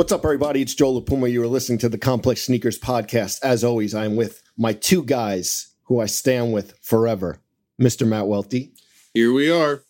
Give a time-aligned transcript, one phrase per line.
[0.00, 0.62] What's up, everybody?
[0.62, 1.28] It's Joe La Puma.
[1.28, 3.38] You are listening to the Complex Sneakers Podcast.
[3.42, 7.42] As always, I'm with my two guys who I stand with forever,
[7.78, 8.08] Mr.
[8.08, 8.72] Matt Welty,
[9.12, 9.82] Here we are.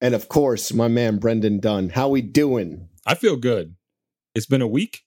[0.00, 1.88] and of course, my man Brendan Dunne.
[1.88, 2.88] How we doing?
[3.04, 3.74] I feel good.
[4.36, 5.00] It's been a week.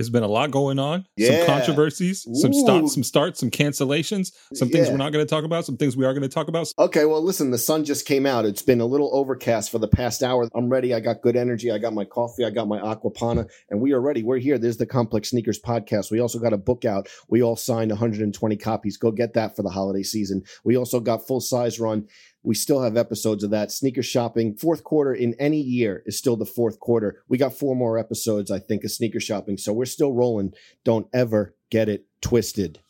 [0.00, 1.06] It's been a lot going on.
[1.16, 1.38] Yeah.
[1.38, 2.60] Some controversies, some Ooh.
[2.60, 4.92] starts, some starts, some cancellations, some things Yeah.
[4.92, 6.66] we're not going to talk about, some things we are going to talk about.
[6.80, 8.44] Okay, well, listen, the sun just came out.
[8.44, 10.48] It's been a little overcast for the past hour.
[10.52, 10.92] I'm ready.
[10.94, 11.70] I got good energy.
[11.70, 12.44] I got my coffee.
[12.44, 14.24] I got my Acqua Panna, and we are ready.
[14.24, 14.58] We're here.
[14.58, 16.10] There's the Complex Sneakers Podcast.
[16.10, 17.08] We also got a book out.
[17.28, 18.96] We all signed 120 copies.
[18.96, 20.42] Go get that for the holiday season.
[20.64, 22.08] We also got full size run.
[22.44, 23.72] We still have episodes of that.
[23.72, 27.22] Sneaker shopping, fourth quarter in any year is still the fourth quarter.
[27.28, 29.56] We got four more episodes, I think, of sneaker shopping.
[29.56, 30.52] So we're still rolling.
[30.84, 32.80] Don't ever get it twisted.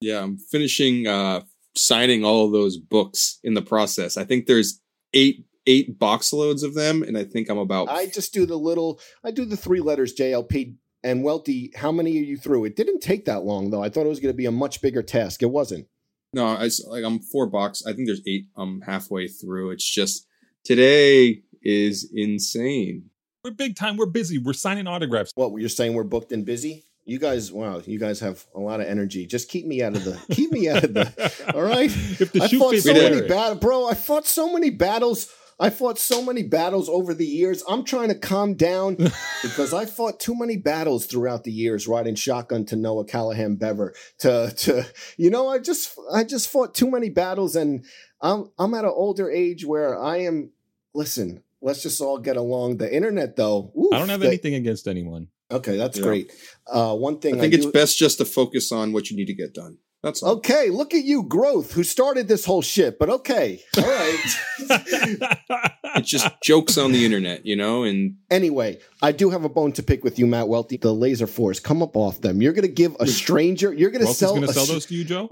[0.00, 1.42] Yeah, I'm finishing uh
[1.76, 4.16] signing all of those books in the process.
[4.16, 4.80] I think there's
[5.12, 8.56] eight eight box loads of them, and I think I'm about I just do the
[8.56, 11.72] little, I do the three letters JLP and Welty.
[11.74, 12.64] How many are you through?
[12.64, 13.82] It didn't take that long though.
[13.82, 15.42] I thought it was going to be a much bigger task.
[15.42, 15.86] It wasn't.
[16.32, 17.82] No, I s- like I'm four box.
[17.86, 18.46] I think there's eight.
[18.56, 19.70] I'm halfway through.
[19.70, 20.26] It's just
[20.64, 23.10] today is insane.
[23.44, 23.96] We're big time.
[23.96, 24.38] We're busy.
[24.38, 25.32] We're signing autographs.
[25.34, 25.94] What you're saying?
[25.94, 26.84] We're booked and busy.
[27.06, 29.26] You guys, wow, you guys have a lot of energy.
[29.26, 31.32] Just keep me out of the, keep me out of the.
[31.54, 31.90] All right.
[31.90, 33.88] If the I fought so many wear battles, bro.
[33.88, 35.32] I fought so many battles.
[35.60, 37.62] I fought so many battles over the years.
[37.68, 38.94] I'm trying to calm down
[39.42, 43.94] because I fought too many battles throughout the years, riding shotgun to Noah Callahan Bever
[44.20, 44.86] to to
[45.18, 47.84] you know, I just I just fought too many battles and
[48.22, 50.50] I'm I'm at an older age where I am
[50.94, 52.78] listen, let's just all get along.
[52.78, 53.70] The internet though.
[53.78, 55.28] oof, I don't have the- anything against anyone.
[55.52, 56.04] Okay, that's Yeah.
[56.04, 56.32] great.
[56.66, 59.26] Uh one thing I think it's do- best just to focus on what you need
[59.26, 59.76] to get done.
[60.02, 60.36] That's all.
[60.36, 62.98] Okay, look at you, growth, who started this whole shit.
[62.98, 65.36] But okay, all right.
[65.96, 69.72] It's just jokes on the internet, you know, and Anyway, I do have a bone
[69.72, 70.76] to pick with you, Matt Welty.
[70.76, 72.40] The laser fours, come up off them.
[72.40, 73.72] You're going to give a stranger.
[73.72, 74.36] You're going to sell.
[74.36, 75.28] going to sell those to you, Joe?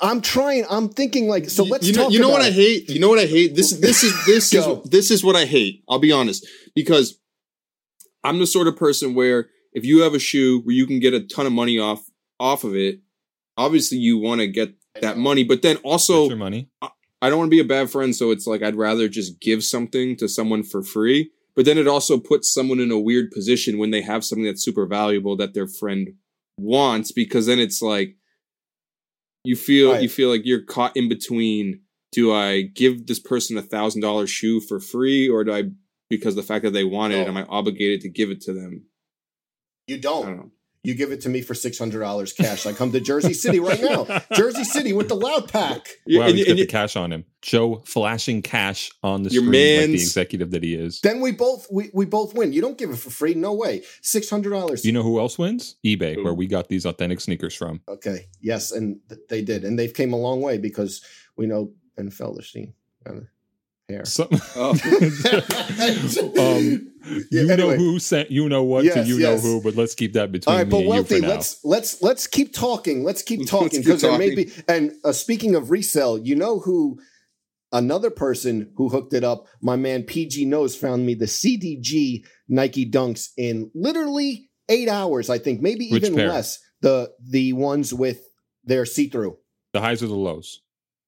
[0.00, 0.66] I'm trying.
[0.68, 1.48] I'm thinking like.
[1.48, 2.12] So let's you know, talk.
[2.12, 2.90] you know what about I hate.
[2.90, 3.54] You know what I hate.
[3.54, 5.84] This this is this is this is what I hate.
[5.88, 7.18] I'll be honest because
[8.24, 11.14] I'm the sort of person where if you have a shoe where you can get
[11.14, 12.02] a ton of money off
[12.40, 13.00] off of it,
[13.60, 16.68] obviously you want to get that money, but then Get also your money.
[17.22, 19.62] I don't want to be a bad friend, so it's like I'd rather just give
[19.62, 21.30] something to someone for free.
[21.54, 24.64] But then it also puts someone in a weird position when they have something that's
[24.64, 26.14] super valuable that their friend
[26.58, 28.16] wants, because then it's like
[29.44, 30.02] you feel Right.
[30.02, 31.80] you feel like you're caught in between.
[32.12, 35.64] Do I give this person a thousand dollar shoe for free, or do I
[36.08, 37.28] because the fact that they want it, No.
[37.28, 38.86] am I obligated to give it to them?
[39.86, 40.50] You I don't.
[40.82, 40.90] Don't know.
[40.90, 42.66] You give it to me for six hundred dollars cash.
[42.66, 44.06] I come to Jersey City right now.
[44.32, 45.88] Jersey City with the loud pack.
[46.06, 47.24] Yeah, wow, and- he's and got the cash on him.
[47.42, 51.00] Joe flashing cash on the Your screen like the executive that he is.
[51.00, 52.52] Then we both we, we both win.
[52.52, 53.34] You don't give it for free.
[53.34, 53.82] No way.
[54.02, 54.84] Six hundred dollars.
[54.84, 55.76] You know who else wins?
[55.84, 56.24] eBay, Who?
[56.24, 57.80] where we got these authentic sneakers from.
[57.88, 58.26] Okay.
[58.40, 61.02] Yes, and th- they did, and they've came a long way because
[61.36, 62.74] we know Ben Felderstein
[63.06, 63.22] got a
[63.90, 64.04] hair.
[64.04, 64.70] So- Oh.
[66.38, 66.86] um,
[67.30, 67.56] Yeah, you anyway.
[67.56, 69.42] know who sent you know what to you yes.
[69.42, 71.14] know who, but let's keep that between All right, me but and you Welty.
[71.16, 71.28] for now.
[71.28, 73.04] Let's let's let's keep talking.
[73.04, 74.52] Let's keep talking because there may be.
[74.68, 76.98] And uh, speaking of resell, you know who?
[77.72, 82.84] Another person who hooked it up, my man PG Knows, found me the CDG Nike
[82.88, 85.30] Dunks in literally eight hours.
[85.30, 86.28] I think maybe Which even pair?
[86.28, 86.58] less.
[86.82, 88.20] The the ones with
[88.64, 89.38] their see through.
[89.72, 90.60] the highs or the lows.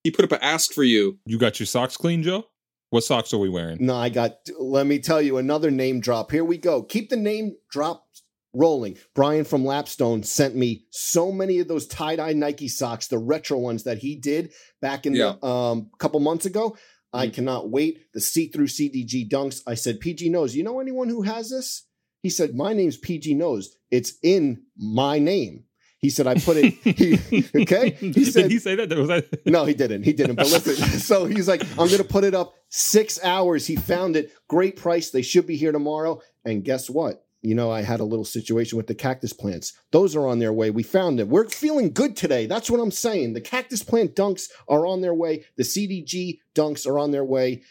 [0.04, 1.19] he put up an ask for you.
[1.26, 2.44] You got your socks clean, Joe?
[2.92, 3.78] What socks are we wearing?
[3.80, 4.36] No, I got.
[4.58, 6.30] Let me tell you another name drop.
[6.30, 6.82] Here we go.
[6.82, 8.04] Keep the name drop
[8.53, 8.98] rolling.
[9.14, 13.56] Brian from Lapstone sent me so many of those tie dye Nike socks, the retro
[13.58, 14.52] ones that he did
[14.82, 15.36] back in Yeah.
[15.41, 16.76] the um couple months ago.
[17.14, 17.32] I Mhm.
[17.32, 17.98] cannot wait.
[18.12, 19.62] The see through CDG dunks.
[19.66, 20.54] I said, PG knows.
[20.54, 21.84] You know anyone who has this?
[22.22, 23.75] He said, My name's PG knows.
[23.91, 25.64] It's in my name.
[26.02, 26.74] He said, I put it.
[26.82, 27.90] He, okay.
[27.90, 28.90] He said, Did he say that?
[28.90, 29.46] Was that?
[29.46, 30.02] no, he didn't.
[30.02, 30.34] He didn't.
[30.34, 33.68] But listen, so he's like, I'm going to put it up six hours.
[33.68, 34.32] He found it.
[34.48, 35.10] Great price.
[35.10, 36.20] They should be here tomorrow.
[36.44, 37.25] And guess what?
[37.40, 39.75] You know, I had a little situation with the cactus plants.
[39.93, 40.70] Those are on their way.
[40.70, 41.28] We found them.
[41.28, 42.46] We're feeling good today.
[42.46, 43.34] That's what I'm saying.
[43.34, 45.44] The cactus plant dunks are on their way.
[45.56, 47.62] The CDG dunks are on their way.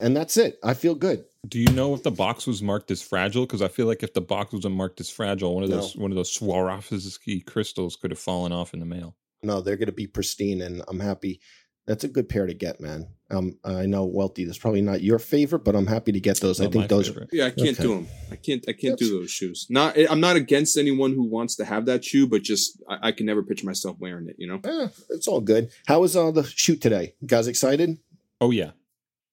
[0.00, 0.58] And that's it.
[0.62, 1.24] I feel good.
[1.46, 3.46] Do you know if the box was marked as fragile?
[3.46, 5.76] Because I feel like if the box wasn't marked as fragile, one of No.
[5.76, 9.14] those one of those Swarovski crystals could have fallen off in the mail.
[9.42, 11.40] No, they're going to be pristine, and I'm happy.
[11.86, 13.06] That's a good pair to get, man.
[13.30, 14.44] Um, I know Welty.
[14.44, 16.60] That's probably not your favorite, but I'm happy to get those.
[16.60, 17.06] I think those.
[17.08, 17.30] favorite.
[17.32, 17.82] Yeah, I can't Okay.
[17.82, 18.08] do them.
[18.32, 18.64] I can't.
[18.68, 19.66] I can't That's- do those shoes.
[19.70, 19.96] Not.
[19.96, 23.24] I'm not against anyone who wants to have that shoe, but just I, I can
[23.26, 24.34] never picture myself wearing it.
[24.38, 24.60] You know.
[24.64, 25.70] Eh, it's all good.
[25.86, 27.14] How was uh, the shoot today?
[27.20, 27.96] You guys excited?
[28.40, 28.72] Oh yeah,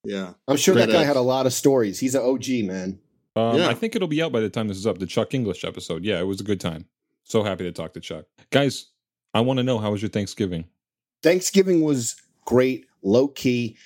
[0.06, 0.34] Yeah.
[0.48, 1.08] I'm sure that guy edge.
[1.08, 2.00] had a lot of stories.
[2.00, 3.00] He's an OG man.
[3.36, 3.68] Um, Yeah.
[3.68, 4.98] I think it'll be out by the time this is up.
[5.00, 6.04] The Chuck English episode.
[6.04, 6.86] Yeah, it was a good time.
[7.24, 8.26] So happy to talk to Chuck.
[8.52, 8.88] Guys,
[9.34, 10.66] I want to know how was your Thanksgiving?
[11.24, 12.16] Thanksgiving was
[12.46, 13.78] great, low key.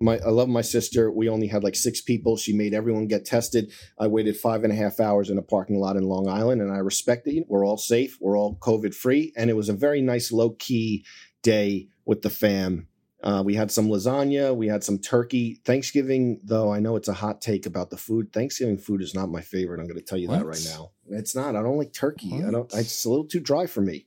[0.00, 1.10] My I love my sister.
[1.10, 2.36] We only had like six people.
[2.36, 3.70] She made everyone get tested.
[3.98, 6.72] I waited five and a half hours in a parking lot in Long Island, and
[6.72, 7.44] I respect it.
[7.48, 8.16] We're all safe.
[8.20, 11.04] We're all COVID free, and it was a very nice low key
[11.42, 12.88] day with the fam.
[13.22, 14.56] Uh, we had some lasagna.
[14.56, 15.60] We had some turkey.
[15.64, 18.32] Thanksgiving, though, I know it's a hot take about the food.
[18.32, 19.78] Thanksgiving food is not my favorite.
[19.78, 20.92] I'm going to tell you that right now.
[21.10, 21.54] It's not.
[21.54, 22.42] I don't like turkey.
[22.46, 22.72] I don't.
[22.74, 24.06] It's a little too dry for me.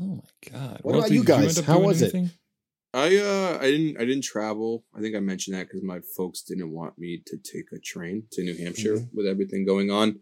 [0.00, 0.80] Oh my god!
[0.82, 1.56] What about you guys?
[1.58, 2.14] up How doing was it?
[2.92, 4.84] I uh I didn't I didn't travel.
[4.94, 8.24] I think I mentioned that because my folks didn't want me to take a train
[8.32, 9.16] to New Hampshire Mm-hmm.
[9.16, 10.20] with everything going on.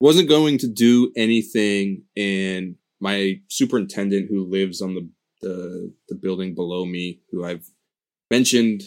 [0.00, 5.08] Wasn't going to do anything, and my superintendent who lives on the
[5.44, 7.66] the, the building below me, who I've
[8.30, 8.82] mentioned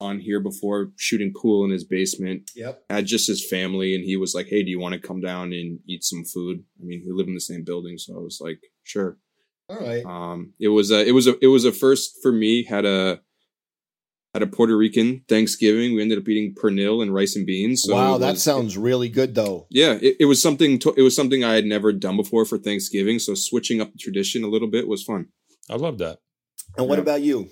[0.00, 2.84] on here before, shooting pool in his basement, Yep.
[2.88, 5.52] had just his family, and he was like, "Hey, do you want to come down
[5.52, 8.38] and eat some food?" I mean, we live in the same building, so I was
[8.40, 9.18] like, "Sure."
[9.68, 10.04] All right.
[10.04, 12.64] Um, it was a it was a it was a first for me.
[12.64, 13.20] Had a
[14.34, 15.94] had a Puerto Rican Thanksgiving.
[15.94, 17.82] We ended up eating pernil and rice and beans.
[17.82, 19.66] So wow, it that sounds really good, though.
[19.70, 19.98] yeah.
[20.00, 20.78] It, it was something.
[20.80, 23.18] To, it was something I had never done before for Thanksgiving.
[23.18, 25.26] So switching up the tradition a little bit was fun.
[25.70, 26.18] I love that.
[26.76, 27.02] And what Yeah.
[27.02, 27.48] about you?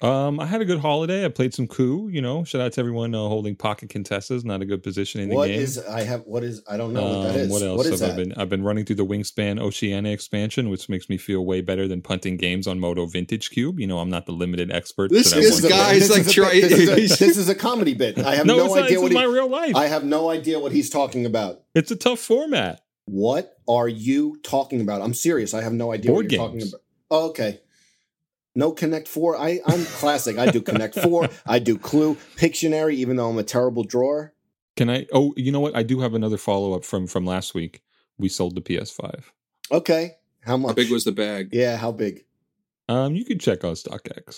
[0.00, 1.24] Um, I had a good holiday.
[1.24, 2.08] I played some coup.
[2.08, 4.44] You know, shout out to everyone uh, holding pocket contestants.
[4.44, 5.60] Not a good position in the What game.
[5.60, 6.22] is I have?
[6.26, 6.60] What is?
[6.68, 7.48] I don't know what that Um.
[7.50, 8.12] What else What is have that?
[8.14, 8.32] I been?
[8.32, 12.02] I've been running through the Wingspan Oceania expansion, which makes me feel way better than
[12.02, 13.78] punting games on Moto Vintage Cube.
[13.78, 15.12] You know, I'm not the limited expert.
[15.12, 15.72] This that I is once the was.
[15.76, 18.18] guy- It's like is a this, is a, this is a comedy bit.
[18.18, 18.84] I have no, no, it's not.
[18.86, 19.76] idea This what is he, my real life.
[19.76, 21.60] I have no idea what he's talking about.
[21.76, 22.80] it's a tough format.
[23.04, 25.00] What are you talking about?
[25.00, 25.54] I'm serious.
[25.54, 26.52] I have no idea Board what you're games.
[26.64, 26.80] talking about.
[27.12, 27.60] Oh, okay.
[28.54, 29.36] No Connect Four.
[29.36, 30.38] I I'm classic.
[30.38, 31.28] I do Connect Four.
[31.46, 32.94] I do Clue, Pictionary.
[32.94, 34.32] Even though I'm a terrible drawer.
[34.76, 35.06] Can I?
[35.12, 35.76] Oh, you know what?
[35.76, 37.82] I do have another follow up from from last week.
[38.18, 39.24] We sold the PS5.
[39.70, 40.12] Okay.
[40.40, 40.70] How much?
[40.70, 41.50] How big was the bag?
[41.52, 41.76] Yeah.
[41.76, 42.24] How big?
[42.88, 44.36] Um, you can check on StockX.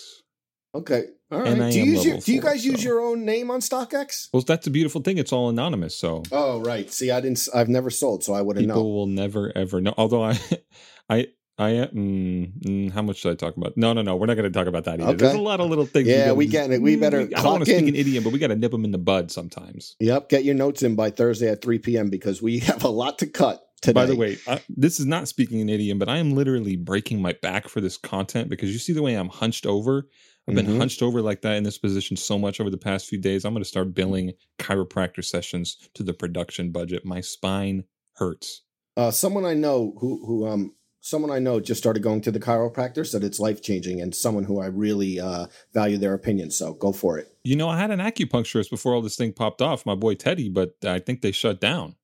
[0.74, 1.04] Okay.
[1.30, 1.48] All right.
[1.48, 3.24] And I do you am use your, level Do you four, guys use your own
[3.24, 4.28] name on StockX?
[4.32, 5.18] Well, that's a beautiful thing.
[5.18, 6.90] It's all anonymous, so Oh, right.
[6.92, 7.48] See, I didn't.
[7.54, 8.88] I've never sold, so I wouldn't people know.
[8.88, 9.94] will never ever know.
[9.96, 10.38] Although I,
[11.08, 13.76] I, I, mm, mm, how much should I talk about?
[13.76, 14.16] No, no, no.
[14.16, 15.10] We're not going to talk about that either.
[15.10, 15.16] Okay.
[15.18, 16.08] There's a lot of little things.
[16.08, 16.82] Yeah, we get it.
[16.82, 18.72] We Mm, better I don't want to speak an idiom, but we got to nip
[18.72, 19.94] them in the bud sometimes.
[20.00, 20.30] Yep.
[20.30, 22.10] Get your notes in by Thursday at 3 p.m.
[22.10, 23.92] because we have a lot to cut today.
[24.00, 27.22] By the way, I, this is not speaking an idiom, but I am literally breaking
[27.22, 30.08] my back for this content because you see the way I'm hunched over.
[30.48, 30.76] I've been Mhm.
[30.78, 33.44] hunched over like that in this position so much over the past few days.
[33.44, 37.04] I'm going to start billing chiropractor sessions to the production budget.
[37.04, 37.84] My spine
[38.14, 38.62] hurts.
[38.96, 40.74] uh, someone I know who who um
[41.04, 44.44] someone I know just started going to the chiropractor said it's life changing, and someone
[44.44, 46.50] who I really uh, value their opinion.
[46.50, 47.28] So go for it.
[47.44, 50.48] You know, I had an acupuncturist before all this thing popped off, my boy Teddy,
[50.48, 51.96] but I think they shut down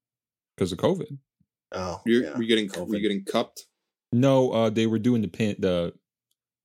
[0.54, 1.18] because of COVID.
[1.72, 2.36] Oh, You're, yeah.
[2.36, 2.90] you're getting COVID.
[2.90, 3.64] you're getting cupped.
[4.12, 5.94] No, uh, they were doing the pin, the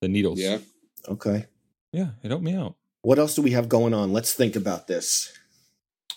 [0.01, 0.39] the needles.
[0.39, 0.57] Yeah.
[1.07, 1.45] okay.
[1.93, 2.75] yeah, it helped me out.
[3.01, 4.11] What else do we have going on?
[4.11, 5.31] Let's think about this.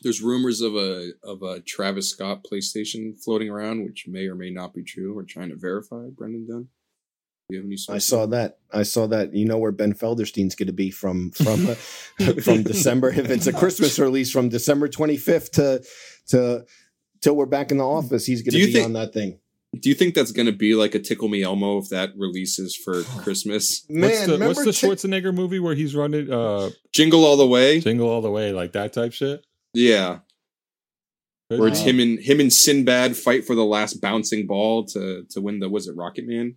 [0.02, 4.50] There's rumors of a of a Travis Scott PlayStation floating around, which may or may
[4.50, 5.14] not be true.
[5.14, 6.06] We're trying to verify.
[6.16, 6.68] Brendan Dunne.
[7.50, 7.74] Do you have any?
[7.74, 8.06] I sources?
[8.06, 8.58] saw that.
[8.72, 9.34] I saw that.
[9.34, 11.74] You know where Ben Felderstein's going to be from from uh,
[12.42, 13.08] from December.
[13.10, 15.84] If it's a Christmas release from December 25th to
[16.28, 16.64] to
[17.22, 19.40] till we're back in the office, he's going to be think- on that thing.
[19.78, 22.74] Do you think that's going to be like a Tickle Me Elmo if that releases
[22.74, 23.84] for Christmas?
[23.90, 27.46] Man, what's the, what's the Tick- Schwarzenegger movie where he's running uh, Jingle All the
[27.46, 27.81] Way.
[27.81, 29.44] jingle all the way, like that type shit?
[29.79, 30.19] Yeah,
[31.51, 35.25] Good where it's him and him and Sinbad fight for the last bouncing ball to
[35.31, 36.56] to win the was it Rocket Man?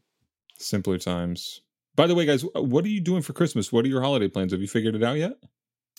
[0.58, 1.62] Simpler times.
[1.96, 3.72] By the way, guys, what are you doing for Christmas?
[3.72, 4.54] What are your holiday plans?
[4.54, 5.34] Have you figured it out yet?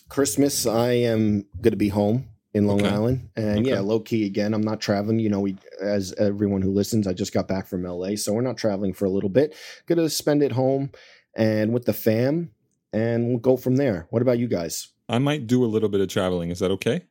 [0.09, 2.89] Christmas, I am going to be home in Long Okay.
[2.89, 3.69] Island, and Okay.
[3.69, 4.53] yeah, low key again.
[4.53, 5.19] I'm not traveling.
[5.19, 8.41] You know, we as everyone who listens, I just got back from LA, so we're
[8.41, 9.55] not traveling for a little bit.
[9.87, 10.91] Going to spend it home
[11.35, 12.51] and with the fam,
[12.91, 14.07] and we'll go from there.
[14.09, 14.89] What about you guys?
[15.09, 16.49] I might do a little bit of traveling.
[16.51, 17.05] Is that okay?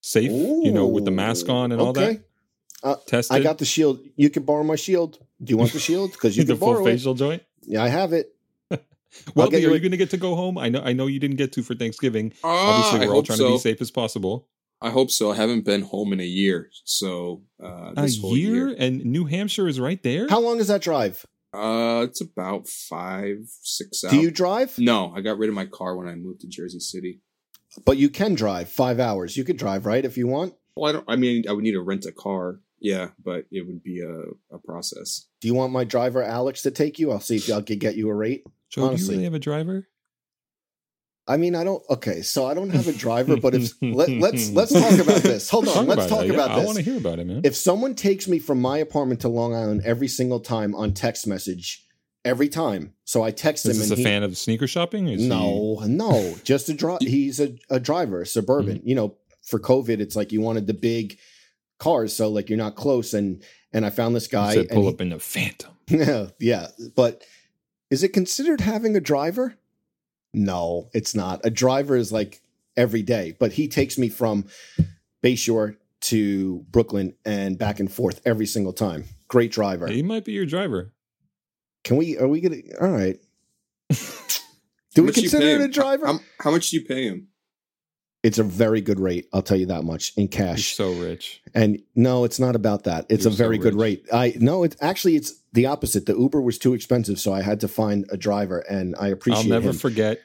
[0.00, 2.20] Safe, you know, with the mask on and all okay.
[2.82, 3.06] that.
[3.06, 3.36] Tested.
[3.36, 4.00] I got the shield.
[4.16, 5.18] You can borrow my shield.
[5.42, 6.12] Do you want the shield?
[6.12, 6.92] Because you the can full borrow it.
[6.92, 7.42] facial joint.
[7.62, 8.34] Yeah, I have it.
[9.34, 10.56] Well, are you you going to get to go home?
[10.56, 10.82] I know.
[10.82, 12.32] I know you didn't get to for Thanksgiving.
[12.44, 13.48] Uh, Obviously, we're all trying so.
[13.48, 14.46] to be safe as possible.
[14.80, 15.32] I hope so.
[15.32, 18.76] I haven't been home in a year, so uh, A this whole year, year.
[18.78, 20.28] and New Hampshire is right there.
[20.28, 21.26] How long is that drive?
[21.52, 24.12] Uh, it's about five, six hours.
[24.12, 24.78] Do you drive?
[24.78, 27.20] No, I got rid of my car when I moved to Jersey City.
[27.84, 29.36] But you can drive five hours.
[29.36, 30.04] You could drive, right?
[30.04, 30.54] If you want.
[30.76, 31.04] Well, I don't.
[31.08, 32.60] I mean, I would need to rent a car.
[32.80, 35.26] Yeah, but it would be a, a process.
[35.40, 37.12] Do you want my driver Alex to take you?
[37.12, 38.44] I'll see if I can get you a rate.
[38.70, 39.86] Joe, do you really have a driver?
[41.28, 41.82] I mean, I don't.
[41.90, 45.48] Okay, so I don't have a driver, but if let, let's let's talk about this.
[45.50, 46.28] Hold on, Talk let's about talk it.
[46.28, 47.42] Yeah, about I want to hear about it, man.
[47.44, 51.26] if someone takes me from my apartment to Long Island every single time on text
[51.26, 51.84] message,
[52.24, 55.08] every time, so I text him Is a he, fan of sneaker shopping?
[55.08, 56.98] Is he- no, no, just a drive.
[57.02, 58.78] He's a, a driver, suburban.
[58.78, 58.88] Mm-hmm.
[58.88, 61.18] You know, for COVID, it's like you wanted the big
[61.78, 63.14] cars, so like you're not close.
[63.14, 64.54] And and I found this guy.
[64.54, 65.70] said pull he- up in the Phantom.
[65.88, 66.68] yeah, yeah.
[66.94, 67.24] But
[67.90, 69.56] is it considered having a driver?
[70.32, 71.40] No, it's not.
[71.44, 72.40] A driver is like
[72.76, 74.46] every day, but he takes me from
[75.22, 79.04] Bayshore to Brooklyn and back and forth every single time.
[79.28, 79.86] Great driver.
[79.88, 80.92] He might be your driver.
[81.84, 82.18] Can we?
[82.18, 82.62] Are we gonna?
[82.80, 83.18] All right.
[84.94, 86.06] Do we consider it a driver?
[86.06, 87.28] How, how much do you pay him?
[88.22, 89.28] it's a very good rate.
[89.32, 90.74] I'll tell you that much in cash.
[90.74, 91.42] so rich.
[91.54, 93.06] And no, it's not about that.
[93.08, 94.06] It's You're a very so good rate.
[94.12, 96.06] I no, it's actually it's the opposite.
[96.06, 99.44] The Uber was too expensive, so I had to find a driver, and I appreciate.
[99.44, 99.76] I'll never him.
[99.76, 100.20] forget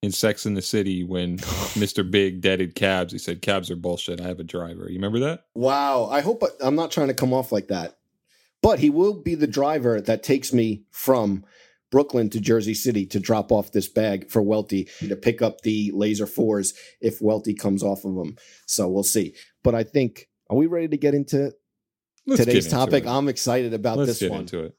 [0.00, 1.38] in Sex in the City when
[1.76, 2.08] Mr.
[2.08, 3.12] Big deaded cabs.
[3.12, 4.20] He said cabs are bullshit.
[4.20, 4.88] I have a driver.
[4.88, 5.44] You remember that?
[5.54, 6.06] Wow.
[6.06, 7.97] I hope I'm not trying to come off like that.
[8.62, 11.44] But he will be the driver that takes me from
[11.90, 15.90] Brooklyn to Jersey City to drop off this bag for Welty to pick up the
[15.94, 18.36] laser fours if Welty comes off of them.
[18.66, 19.34] So we'll see.
[19.62, 21.52] But I think are we ready to get into
[22.26, 23.04] Let's today's get into topic?
[23.04, 23.08] it.
[23.08, 24.40] I'm excited about Let's this get one.
[24.40, 24.74] into it.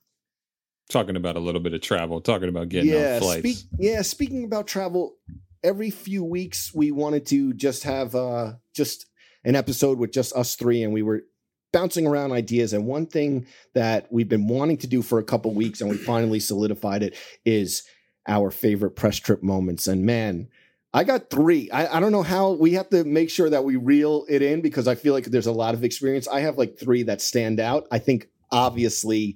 [0.89, 2.19] Talking about a little bit of travel.
[2.21, 3.39] Talking about getting yeah, on flights.
[3.39, 4.01] speak, yeah.
[4.01, 5.15] Speaking about travel,
[5.63, 9.05] every few weeks we wanted to just have uh just
[9.43, 11.23] an episode with just us three, and we were
[11.71, 12.73] bouncing around ideas.
[12.73, 15.97] And one thing that we've been wanting to do for a couple weeks, and we
[15.97, 17.83] finally solidified it, is
[18.27, 19.87] our favorite press trip moments.
[19.87, 20.49] And man.
[20.91, 21.69] I got three.
[21.69, 24.61] I, I don't know how we have to make sure that we reel it in
[24.61, 26.27] because I feel like there's a lot of experience.
[26.27, 27.87] I have like three that stand out.
[27.91, 29.35] I think obviously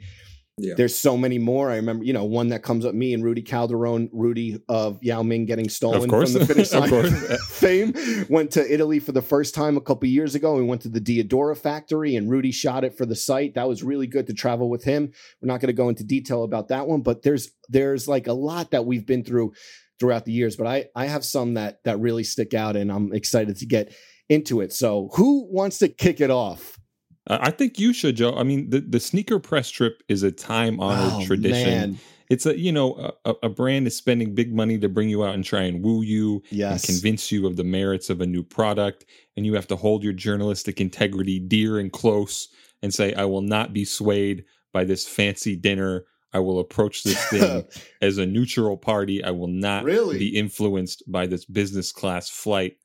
[0.58, 0.76] Yeah.
[0.78, 1.72] there's so many more.
[1.72, 5.24] I remember, you know, one that comes up me and Rudy Calderon, Rudy of Yao
[5.24, 7.50] Ming getting stolen Of from the finish line course.
[7.50, 7.94] fame.
[8.30, 10.56] Went to Italy for the first time a couple years ago.
[10.56, 13.56] We went to the Diadora factory and Rudy shot it for the site.
[13.56, 15.12] That was really good to travel with him.
[15.42, 18.34] We're not going to go into detail about that one, but there's there's like a
[18.34, 19.54] lot that we've been through
[20.00, 20.56] throughout the years.
[20.56, 23.96] But I I have some that that really stick out, and I'm excited to get
[24.30, 24.72] into it.
[24.72, 26.80] So who wants to kick it off?
[27.28, 28.36] Uh, I think you should, Joe.
[28.36, 31.70] I mean, the, the sneaker press trip is a time honored Oh, tradition.
[31.70, 32.00] man.
[32.30, 35.36] It's a you know a, a brand is spending big money to bring you out
[35.36, 36.84] and try and woo you Yes.
[36.84, 39.06] and convince you of the merits of a new product,
[39.38, 42.48] and you have to hold your journalistic integrity dear and close
[42.82, 46.06] and say, "I will not be swayed by this fancy dinner.
[46.34, 47.66] I will approach this thing
[48.02, 49.24] as a neutral party.
[49.24, 50.18] I will not Really?
[50.18, 52.78] be influenced by this business class flight."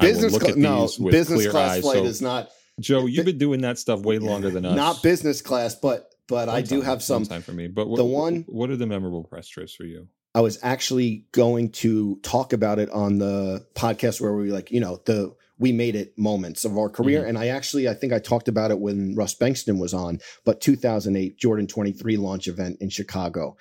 [0.00, 2.48] Business look cla- at no with business class flight So- is not
[2.80, 4.76] Joe, you've been doing that stuff way longer than us.
[4.76, 7.68] not business class but but i do have some time for me.
[7.68, 10.08] But what, the one- what are the memorable press trips for you?
[10.34, 14.78] i was actually going to talk about it on the podcast where we like you
[14.80, 17.28] know the we made it moments of our career Mm-hmm.
[17.30, 20.60] and i actually i think i talked about it when russ bengtson was on but
[20.60, 23.56] 2008 jordan 23 launch event in chicago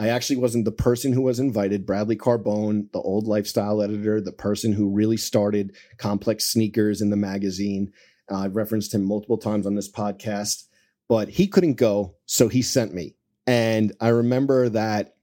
[0.00, 1.84] I actually wasn't the person who was invited.
[1.84, 7.16] Bradley Carbone, the old lifestyle editor, the person who really started complex sneakers in the
[7.16, 7.90] magazine.
[8.30, 10.64] Uh, I've referenced him multiple times on this podcast,
[11.08, 13.14] but he couldn't go, so he sent me.
[13.46, 15.14] And I remember that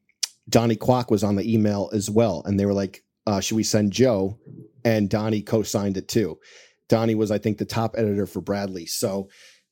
[0.50, 3.63] Donnie Kwak was on the email as well, and they were like, uh, "Should we
[3.63, 4.39] send Joe?"
[4.83, 6.39] And Donnie co-signed it too.
[6.88, 9.29] Donnie was, I think, the top editor for Bradley, so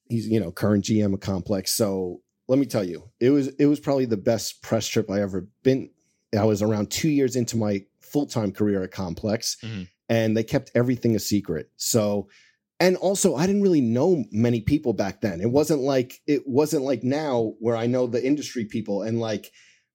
[0.09, 1.71] he's you know current GM of Complex.
[1.71, 5.21] So let me tell you, it was it was probably the best press trip I
[5.21, 5.89] ever been.
[6.37, 9.87] I was around two years into my full time career at Complex, Mhm.
[10.09, 11.69] and they kept everything a secret.
[11.77, 12.27] So,
[12.83, 15.39] and also I didn't really know many people back then.
[15.39, 19.51] It wasn't like it wasn't like now where I know the industry people and like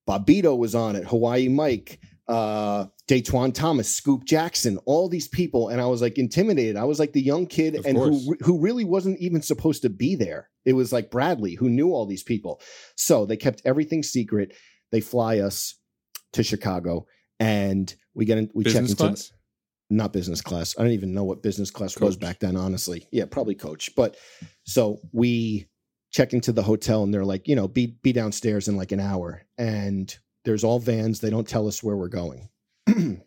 [0.08, 5.82] Bobbito was on it, Hawaii Mike, uh, Daytwan Thomas, Scoop Jackson, all these people, and
[5.82, 6.76] I was like intimidated.
[6.76, 8.24] I was like the young kid, Of and course.
[8.24, 10.48] who who really wasn't even supposed to be there.
[10.64, 12.62] It was like Bradley who knew all these people.
[12.96, 14.54] So they kept everything secret.
[14.92, 15.74] They fly us
[16.32, 17.04] to Chicago,
[17.38, 18.50] and we get in.
[18.54, 19.32] We Business check into class?
[19.90, 20.74] Not business class.
[20.78, 23.06] I don't even know what business class was back then, honestly.
[23.10, 23.90] Yeah, probably coach.
[23.96, 24.16] But
[24.64, 25.66] so we
[26.10, 29.00] check into the hotel and they're like, you know, be be downstairs in like an
[29.00, 29.42] hour.
[29.56, 30.14] And
[30.44, 31.20] there's all vans.
[31.20, 32.48] They don't tell us where we're going.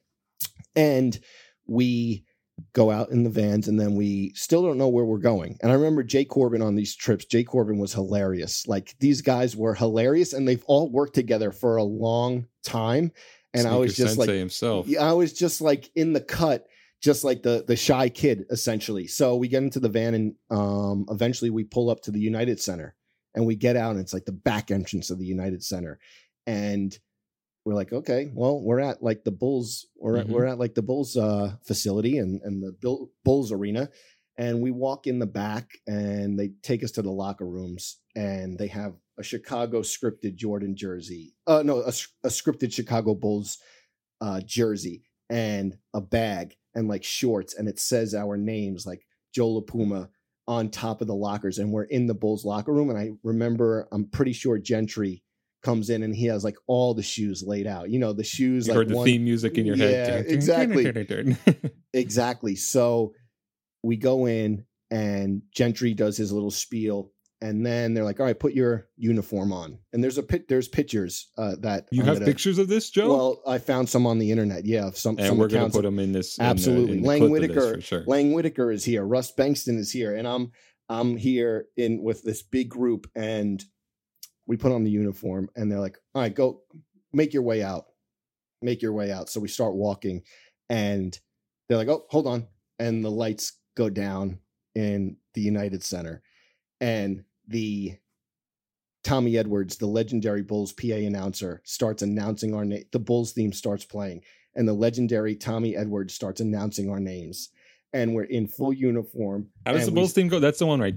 [0.75, 1.19] and
[1.67, 2.25] we
[2.73, 5.57] go out in the vans and then we still don't know where we're going.
[5.61, 7.25] And I remember Jay Corbin on these trips.
[7.25, 8.67] Jay Corbin was hilarious.
[8.67, 13.11] Like these guys were hilarious and they've all worked together for a long time.
[13.53, 14.87] And I was just like, himself.
[14.99, 16.67] I was just like in the cut,
[17.01, 19.07] just like the the shy kid, essentially.
[19.07, 22.59] So we get into the van and um eventually we pull up to the United
[22.61, 22.95] Center
[23.35, 25.99] and we get out and it's like the back entrance of the United Center.
[26.47, 26.97] And
[27.65, 30.31] we're like, okay, well, we're at like the Bulls, we're at, Mhm.
[30.31, 33.89] we're at like the Bulls uh, facility and and the Bill, Bulls arena,
[34.37, 38.57] and we walk in the back, and they take us to the locker rooms, and
[38.57, 43.57] they have a Chicago scripted Jordan jersey, uh, no, a scripted Chicago Bulls
[44.19, 49.49] uh, jersey, and a bag, and like shorts, and it says our names like Joe
[49.49, 50.09] La Puma
[50.47, 53.87] on top of the lockers, and we're in the Bulls locker room, and I remember,
[53.91, 55.23] I'm pretty sure Gentry
[55.63, 57.89] comes in and he has like all the shoes laid out.
[57.89, 60.25] You know, the shoes You like heard the one, theme music in your Yeah, head.
[60.27, 60.91] exactly.
[61.93, 62.55] exactly.
[62.55, 63.13] So
[63.83, 67.11] we go in and Gentry does his little spiel
[67.41, 70.67] and then they're like, "All right, put your uniform on." And there's a pit there's
[70.67, 73.09] pictures uh that you I'm have gonna- pictures of this, Joe?
[73.09, 74.65] Well, I found some on the internet.
[74.65, 76.37] Yeah, some and some we're going to put them in this.
[76.37, 76.97] in the- Absolutely.
[76.97, 78.03] in the Lang clip of this Whitaker- sure.
[78.07, 79.03] Lang Whitaker is here.
[79.03, 80.51] Russ Bengtson is here, and I'm
[80.89, 83.63] I'm here in with this big group, and
[84.47, 86.63] we put on the uniform, and they're like, "All right, go
[87.13, 87.85] make your way out,
[88.61, 90.23] make your way out." So we start walking,
[90.69, 91.17] and
[91.69, 94.39] they're like, "Oh, hold on," and the lights go down
[94.75, 96.21] in the United Center,
[96.81, 97.97] and the
[99.03, 102.83] Tommy Edwards, the legendary Bulls PA announcer, starts announcing our name.
[102.91, 104.21] The Bulls theme starts playing,
[104.55, 107.49] and the legendary Tommy Edwards starts announcing our names.
[107.93, 109.49] And we're in full uniform.
[109.65, 110.39] How does and the we- Bulls theme go?
[110.39, 110.95] That's the one, right?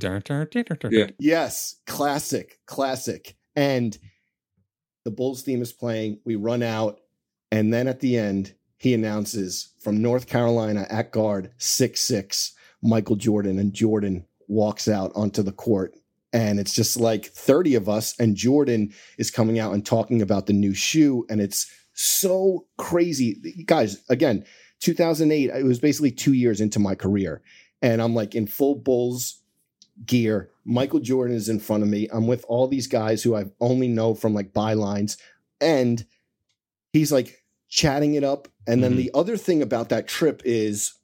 [0.93, 1.07] Yeah.
[1.19, 3.37] Yes, classic, classic.
[3.57, 3.99] And
[5.05, 6.21] the Bulls theme is playing.
[6.25, 7.01] We run out,
[7.51, 13.17] and then at the end, he announces from North Carolina at guard six six Michael
[13.17, 15.95] Jordan, and Jordan walks out onto the court.
[16.35, 20.47] And it's just like 30 of us, and Jordan is coming out and talking about
[20.47, 21.25] the new shoe.
[21.31, 23.65] And it's so crazy.
[23.65, 24.45] Guys, again,
[24.81, 27.41] 2008, it was basically two years into my career.
[27.81, 29.41] And I'm like in full Bulls
[30.05, 30.51] gear.
[30.65, 32.09] Michael Jordan is in front of me.
[32.13, 35.17] I'm with all these guys who I only know from like bylines.
[35.61, 36.05] And
[36.93, 38.49] he's like chatting it up.
[38.67, 38.97] And then Mhm.
[38.97, 40.95] the other thing about that trip is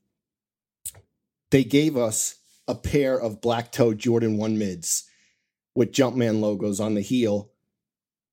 [1.50, 5.04] they gave us a pair of black toe Jordan 1 mids
[5.74, 7.50] with Jumpman logos on the heel.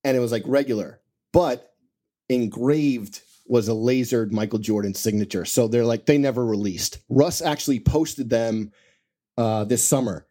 [0.03, 1.01] And it was like regular,
[1.33, 1.73] but
[2.29, 5.45] engraved was a lasered Michael Jordan signature.
[5.45, 6.99] So they're like, they never released.
[7.09, 8.71] Russ actually posted them
[9.37, 10.25] uh, this summer.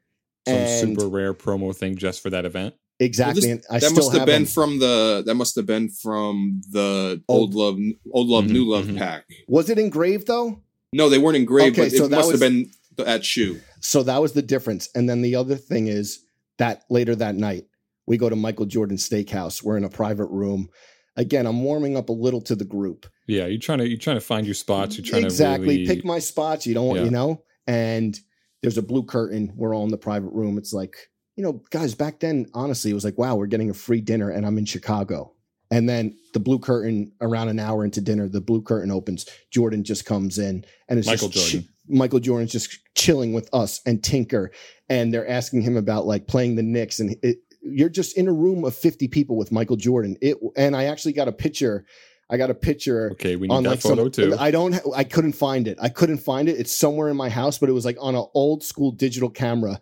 [0.46, 2.74] Some and super rare promo thing just for that event.
[3.00, 3.42] exactly.
[3.48, 4.46] Well, and I that still must have have been them.
[4.46, 7.78] from the that must have been from the Old- old love
[8.12, 8.96] old love Mhm, new love mhm.
[8.98, 9.24] pack.
[9.48, 10.60] Was it engraved though?
[10.92, 13.24] No, they weren't engraved, Okay, but so it that must was- have been th- at
[13.24, 13.60] shoe.
[13.80, 14.88] So that was the difference.
[14.94, 16.20] And then the other thing is
[16.58, 17.64] that later that night,
[18.06, 19.62] we go to Michael Jordan Steakhouse.
[19.62, 20.68] We're in a private room.
[21.16, 23.06] Again, I'm warming up a little to the group.
[23.26, 24.96] Yeah, you're trying to you're trying to find your spots.
[24.96, 26.66] You're trying exactly to really pick my spots.
[26.66, 27.04] You don't want, Yeah.
[27.06, 27.42] you know.
[27.66, 28.18] And
[28.62, 29.52] there's a blue curtain.
[29.56, 30.58] We're all in the private room.
[30.58, 30.96] It's like,
[31.36, 34.30] you know, guys, back then, honestly, it was like, wow, we're getting a free dinner,
[34.30, 35.32] and I'm in Chicago.
[35.70, 39.26] And then the blue curtain, around an hour into dinner, the blue curtain opens.
[39.50, 41.68] Jordan just comes in, and it's Michael just Jordan.
[41.88, 44.52] Michael Jordan's just chilling with us and Tinker,
[44.88, 48.32] and they're asking him about like playing the Knicks, and it, you're just in a
[48.32, 50.16] room of 50 people with Michael Jordan.
[50.20, 51.84] It, and I actually got a picture.
[52.28, 54.36] I got a picture Okay, we need on that like photo some, too.
[54.38, 54.76] I don't.
[54.94, 55.78] I couldn't find it.
[55.80, 56.58] I couldn't find it.
[56.58, 59.80] It's somewhere in my house, but it was like on an old school digital camera,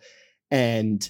[0.51, 1.07] and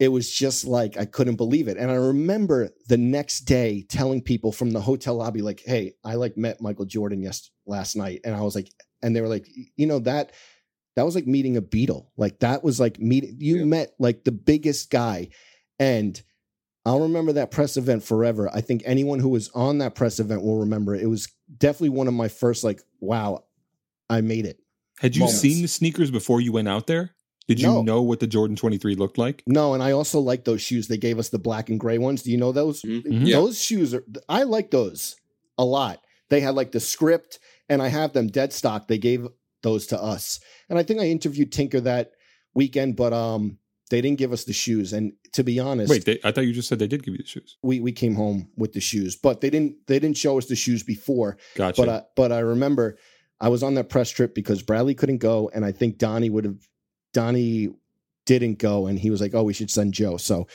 [0.00, 1.76] it was just like I couldn't believe it.
[1.76, 6.16] And I remember the next day telling people from the hotel lobby, like, "Hey, I
[6.16, 8.68] like met Michael Jordan yes last night," and I was like,
[9.02, 10.32] and they were like, you know that
[10.96, 12.06] that was like meeting a Beatle.
[12.16, 13.36] Like that was like meeting.
[13.38, 13.64] You Yeah.
[13.64, 15.28] met like the biggest guy,
[15.78, 16.20] and.
[16.84, 18.50] I'll remember that press event forever.
[18.52, 21.02] I think anyone who was on that press event will remember it.
[21.02, 23.44] It was definitely one of my first like, wow,
[24.10, 24.58] I made it.
[24.98, 25.40] Had you moments.
[25.40, 27.12] seen the sneakers before you went out there?
[27.46, 27.82] Did you No.
[27.82, 29.44] know what the Jordan 23 looked like?
[29.46, 30.88] No, and I also like those shoes.
[30.88, 32.24] They gave us the black and gray ones.
[32.24, 32.82] Do you know those?
[32.82, 33.04] Mhm.
[33.04, 33.26] Mhm.
[33.28, 33.36] Yeah.
[33.36, 35.14] Those shoes are I like those
[35.56, 36.00] a lot.
[36.30, 38.88] They had like the script and I have them dead stock.
[38.88, 39.26] They gave
[39.62, 40.40] those to us.
[40.68, 42.12] And I think I interviewed Tinker that
[42.54, 43.58] weekend, but um
[43.90, 44.94] they didn't give us the shoes.
[44.94, 47.18] And to be honest, Wait, they, I thought you just said they did give you
[47.18, 47.58] the shoes.
[47.62, 50.56] we we came home with the shoes, but they didn't they didn't show us the
[50.56, 51.36] shoes before.
[51.54, 51.80] Gotcha.
[51.80, 52.96] But I, but I remember
[53.40, 56.44] I was on that press trip because Bradley couldn't go, and I think Donnie would
[56.44, 56.68] have.
[57.12, 57.68] Donnie
[58.24, 60.46] didn't go, and he was like, "Oh, we should send Joe." So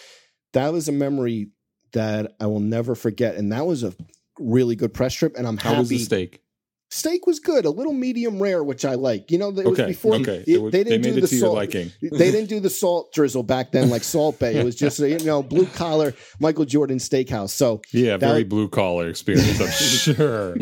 [0.54, 1.50] that was a memory
[1.94, 3.94] that I will never forget, and that was a
[4.40, 5.36] really good press trip.
[5.38, 5.76] And I'm happy.
[5.76, 6.42] How was the steak?
[6.90, 9.30] Steak was good, a little medium rare, which I like.
[9.30, 10.44] You know, it was Okay, before okay.
[10.48, 11.56] it- It they they didn't made do it the to salt.
[11.56, 11.92] liking.
[12.02, 14.52] They didn't do the salt drizzle back then, like Salt Bae.
[14.52, 17.50] It was just you know blue collar Michael Jordan steakhouse.
[17.50, 19.60] So Yeah, That- very blue collar experience.
[19.60, 19.68] I'm
[20.16, 20.54] sure.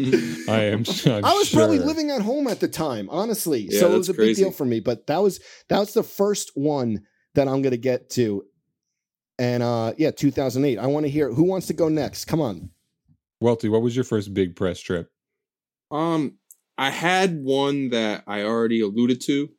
[0.49, 0.83] I am.
[1.05, 3.67] I'm I was probably living at home at the time, honestly.
[3.69, 4.79] Yeah, so it was that's a big deal for me.
[4.79, 7.03] But that was that was the first one
[7.35, 8.43] that I'm gonna get to.
[9.37, 10.79] And uh yeah, 2008.
[10.79, 12.25] I want to hear who wants to go next.
[12.25, 12.71] Come on.
[13.41, 15.11] Welty, what was your first big press trip?
[15.91, 16.37] Um,
[16.77, 19.49] I had one that I already alluded to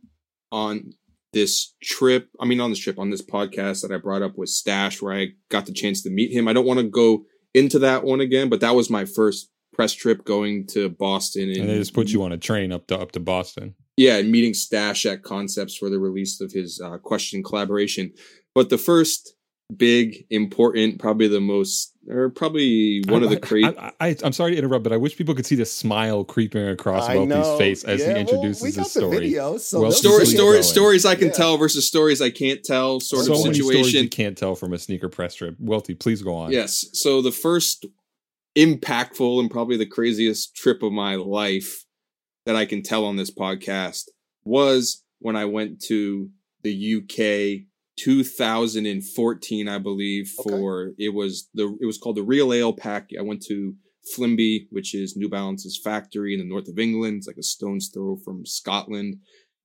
[0.53, 0.93] on
[1.33, 2.29] this trip.
[2.41, 5.15] I mean, on this trip, on this podcast that I brought up with Stash, where
[5.15, 6.49] I got the chance to meet him.
[6.49, 9.93] I don't want to go into that one again, but that was my first press
[9.93, 11.51] trip going to Boston.
[11.51, 13.75] And they just put you on a train up to up to Boston.
[13.97, 18.13] Yeah, and meeting Stash at Concepts for the release of his uh, question collaboration.
[18.55, 19.35] But the first
[19.75, 23.77] big, important, probably the most, or probably one I, of the crazy.
[23.79, 26.69] I, I, am sorry to interrupt, but I wish people could see the smile creeping
[26.69, 27.59] across I Welty's know.
[27.59, 29.11] face as Yeah, he introduces well, we his story.
[29.11, 30.39] The video, so Well, they'll story, Please see it.
[30.39, 31.33] story, stories I can Yeah.
[31.35, 34.09] tell versus stories I can't tell, sort so of many you situation.
[34.09, 35.57] can't tell from a sneaker press trip.
[35.59, 36.53] Welty, please go on.
[36.53, 36.87] Yes.
[36.93, 37.87] So the first
[38.57, 41.85] impactful and probably the craziest trip of my life
[42.47, 44.05] that I can tell on this podcast
[44.45, 46.31] was when I went to
[46.63, 47.67] the UK
[47.99, 50.51] 2014, I believe, Okay.
[50.51, 53.11] for it was the it was called the Real Ale Pack.
[53.19, 53.75] I went to
[54.17, 57.19] Flimby, which is New Balance's factory in the north of England.
[57.19, 59.17] It's like a stone's throw from Scotland.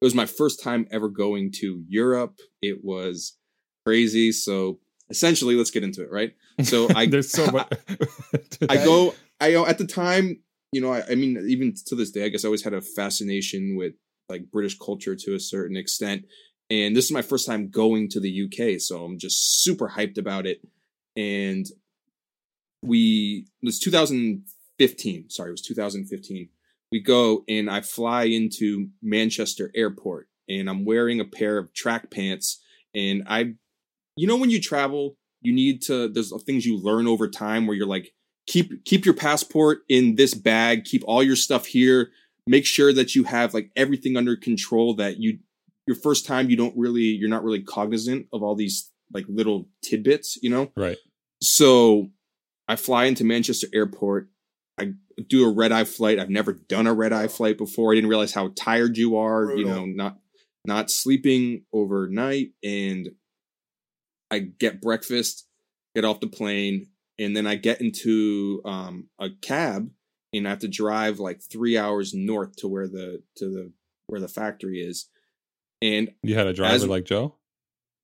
[0.01, 2.37] It was my first time ever going to Europe.
[2.61, 3.37] It was
[3.85, 4.31] crazy.
[4.31, 6.33] So essentially, let's get into it, right?
[6.63, 7.71] So I There's so much.
[8.69, 10.41] I go I at the time,
[10.71, 12.81] you know, I, I mean, even to this day, I guess I always had a
[12.81, 13.93] fascination with
[14.29, 16.23] like British culture to a certain extent.
[16.71, 20.17] And this is my first time going to the UK, so I'm just super hyped
[20.17, 20.61] about it.
[21.17, 21.65] And
[22.81, 25.29] we it was 2015.
[25.29, 26.47] Sorry, it was 2015.
[26.93, 32.09] We go and I fly into Manchester Airport, and I'm wearing a pair of track
[32.09, 32.61] pants.
[32.95, 33.55] And I,
[34.15, 36.07] you know, when you travel, you need to.
[36.07, 38.13] There's things you learn over time where you're like,
[38.47, 42.11] keep keep your passport in this bag, keep all your stuff here.
[42.47, 44.95] Make sure that you have like everything under control.
[44.95, 45.39] That you
[45.91, 49.67] your first time you don't really you're not really cognizant of all these like little
[49.83, 50.71] tidbits, you know.
[50.77, 50.97] right.
[51.41, 52.09] So
[52.67, 54.29] I fly into Manchester Airport.
[54.79, 54.93] I
[55.27, 56.17] do a red eye flight.
[56.17, 57.91] I've never done a red eye flight before.
[57.91, 60.17] I didn't realize how tired you are, you know, not
[60.65, 63.09] not sleeping overnight and
[64.29, 65.45] I get breakfast,
[65.93, 66.87] get off the plane,
[67.19, 69.89] and then I get into um, a cab
[70.31, 73.73] and I have to drive like 3 hours north to where the to the
[74.07, 75.09] where the factory is.
[75.81, 77.35] And You had a driver As- like Joe?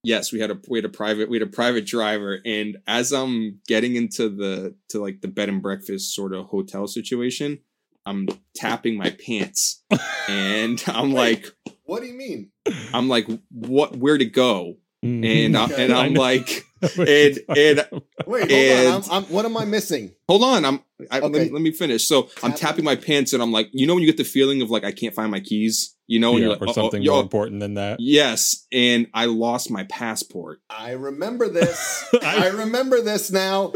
[0.04, 3.12] yes we had a we had a private we had a private driver and as
[3.12, 7.58] i'm getting into the to like the bed and breakfast sort of hotel situation
[8.06, 9.84] i'm tapping my pants
[10.30, 11.48] and i'm like
[11.86, 12.52] What do you mean?
[12.94, 15.26] i'm like what where to go mm.
[15.26, 15.84] and I, Okay.
[15.86, 18.04] and I i'm like What and- and- about.
[18.28, 19.18] Wait, And- hold on.
[19.18, 20.12] I'm, I'm, what am I missing?
[20.30, 21.44] hold on i'm I, let, Okay.
[21.46, 24.02] me, let me finish so i'm tapping my pants and i'm like you know when
[24.04, 26.46] you get the feeling of like i can't find my keys you know and Yeah,
[26.48, 28.02] you're like or "Uh-oh, something yo, more important than that.
[28.02, 32.06] yes and i lost my passport I remember this.
[32.22, 33.72] I- I remember this now.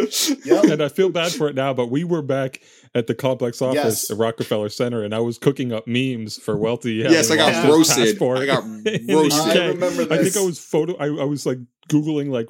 [0.46, 0.64] Yep.
[0.66, 2.62] and I feel bad for it now, but we were back
[2.94, 4.12] at the complex office Yes.
[4.12, 6.94] at Rockefeller Center, and I was cooking up memes for Welty.
[6.96, 8.06] Yes, I got lost roasted.
[8.06, 8.64] passport I got
[9.10, 9.58] roasted.
[9.58, 10.36] I remember I think.
[10.38, 10.96] I was photo.
[10.98, 11.58] I, I was like
[11.90, 12.48] googling like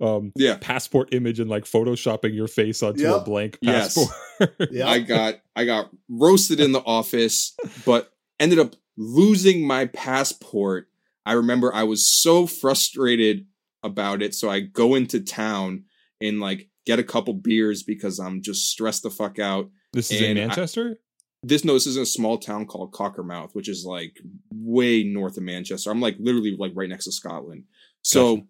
[0.00, 3.24] um yeah passport image and like photoshopping your face onto a Yep.
[3.24, 3.94] blank Yes.
[3.94, 4.70] passport.
[4.70, 4.88] Yeah.
[4.88, 7.54] I got I got roasted in the office,
[7.86, 10.88] but ended up losing my passport.
[11.26, 13.46] I remember I was so frustrated
[13.82, 15.84] about it, so I go into town
[16.20, 19.70] and like get a couple beers because I'm just stressed the fuck out.
[19.92, 20.98] this is in And I- Manchester.
[21.46, 24.16] This no, this is in a small town called Cockermouth, which is like
[24.50, 25.90] way north of Manchester.
[25.90, 27.64] I'm like literally like right next to Scotland.
[28.00, 28.46] So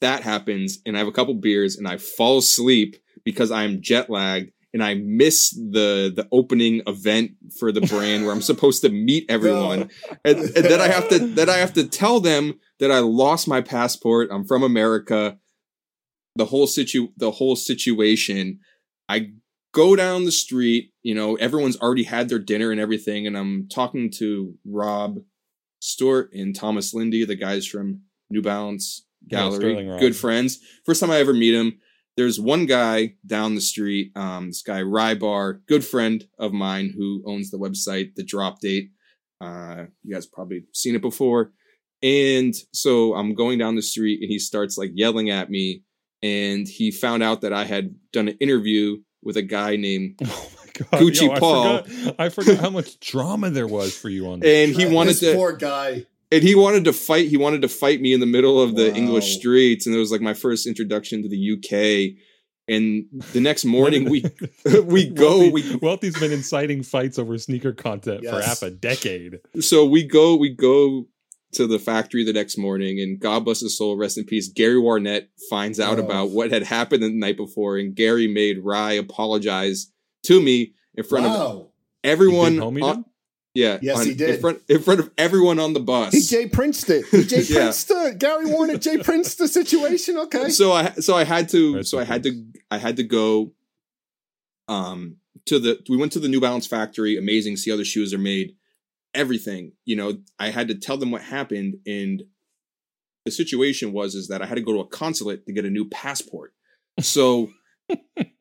[0.00, 4.08] that happens, and I have a couple beers, and I fall asleep because I'm jet
[4.08, 8.90] lagged, and I miss the the opening event for the brand where I'm supposed to
[8.90, 9.90] meet everyone,
[10.24, 13.48] and, and then I have to then I have to tell them that I lost
[13.48, 14.28] my passport.
[14.30, 15.38] I'm from America.
[16.36, 18.60] The whole situ the whole situation.
[19.08, 19.32] I
[19.72, 20.92] go down the street.
[21.02, 25.18] You know, everyone's already had their dinner and everything, and I'm talking to Rob
[25.80, 30.00] Stewart and Thomas Lindy, the guys from New Balance Gallery, Sterling Rob.
[30.00, 30.58] good friends.
[30.84, 31.78] First time I ever meet him.
[32.16, 37.22] There's one guy down the street, um, this guy Rybar, good friend of mine who
[37.24, 38.90] owns the website The Drop Date.
[39.40, 41.52] Uh, you guys probably seen it before.
[42.02, 45.84] And so I'm going down the street and he starts like yelling at me.
[46.20, 50.50] And he found out that I had done an interview with a guy named Oh
[50.58, 51.82] my god, Gucci Yo, I Paul.
[51.82, 54.68] Forgot, I forgot how much drama there was for you on this.
[54.68, 56.06] and he wanted this to poor guy.
[56.30, 58.90] And he wanted to fight he wanted to fight me in the middle of the
[58.90, 58.96] Wow.
[58.96, 62.14] english streets and it was like my first introduction to the uk
[62.68, 64.24] and the next morning we
[64.84, 69.38] we go Welty, we Welty's been inciting fights over sneaker content for half a decade.
[69.60, 71.06] so we go we go
[71.52, 74.48] to the factory the next morning, and God bless his soul, rest in peace.
[74.52, 76.04] Gary Warnett finds out Oh.
[76.04, 79.90] about what had happened the night before, and Gary made Rye apologize
[80.24, 81.68] to me in front of
[82.04, 82.52] everyone.
[82.52, 83.04] He did homie on-?
[83.58, 84.30] Yeah, Yes, on- he did.
[84.36, 86.12] in front in front of everyone on the bus.
[86.14, 87.04] He Jay Prince it.
[87.10, 87.54] He Jay Yeah.
[87.62, 90.16] Prince the Gary Warnett Jay Prince the situation.
[90.16, 90.48] Okay.
[90.50, 93.52] so I so I had to Rest so I had to I had to go
[94.68, 95.16] um
[95.46, 98.18] to the we went to the New Balance factory, amazing, see how the shoes are
[98.18, 98.54] made,
[99.14, 99.72] everything.
[99.84, 102.22] You know, I had to tell them what happened and
[103.24, 105.70] the situation was is that I had to go to a consulate to get a
[105.70, 106.52] new passport.
[107.00, 107.50] So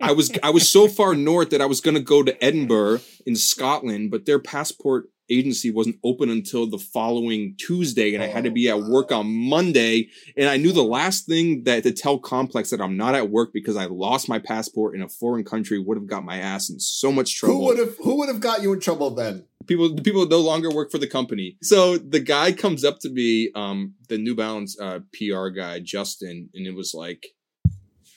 [0.02, 3.02] I was I was so far north that I was going to go to Edinburgh
[3.26, 8.46] in Scotland, but their passport agency wasn't open until the following Tuesday, and I had
[8.46, 10.08] to be at work on Monday.
[10.38, 13.52] And I knew the last thing that to tell Complex that I'm not at work
[13.54, 16.80] because I lost my passport in a foreign country would have got my ass in
[16.80, 19.46] so much trouble Who would have who would have got you in trouble then?
[19.68, 21.58] people the people no longer work for the company.
[21.62, 26.50] So the guy comes up to me, um, the New Balance uh, PR guy, Justin,
[26.54, 27.28] and it was like,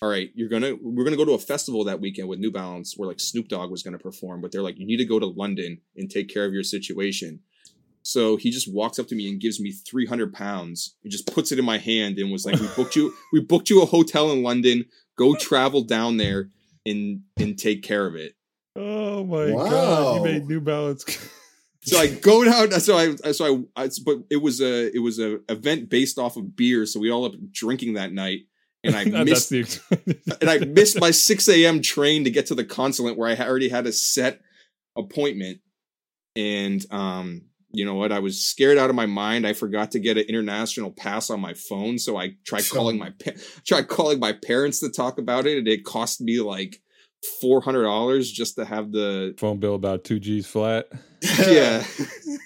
[0.02, 2.94] "All right, you're gonna we're gonna go to a festival that weekend with New Balance
[2.96, 5.26] where like Snoop Dogg was gonna perform, but they're like, you need to go to
[5.26, 7.40] London and take care of your situation."
[8.02, 10.96] So he just walks up to me and gives me 300 pounds.
[11.02, 13.12] He just puts it in my hand and was like, "We booked you.
[13.32, 14.86] We booked you a hotel in London.
[15.16, 16.48] Go travel down there
[16.86, 18.36] and and take care of it."
[18.76, 19.68] Oh my Wow.
[19.68, 20.14] god!
[20.16, 21.04] You made New Balance.
[21.82, 22.70] So I go down.
[22.80, 26.36] So I, so I, I, but it was a, it was a event based off
[26.36, 26.84] of beer.
[26.84, 28.40] So we all up drinking that night,
[28.84, 31.82] and I missed, the and I missed my six a.m.
[31.82, 34.40] train to get to the consulate where I already had a set
[34.96, 35.60] appointment.
[36.36, 38.12] And um, you know what?
[38.12, 39.46] I was scared out of my mind.
[39.46, 43.10] I forgot to get an international pass on my phone, so I tried calling my,
[43.10, 46.80] pa- tried calling my parents to talk about it, and it cost me like
[47.40, 50.87] four hundred dollars just to have the phone bill about two G's flat.
[51.48, 51.85] yeah.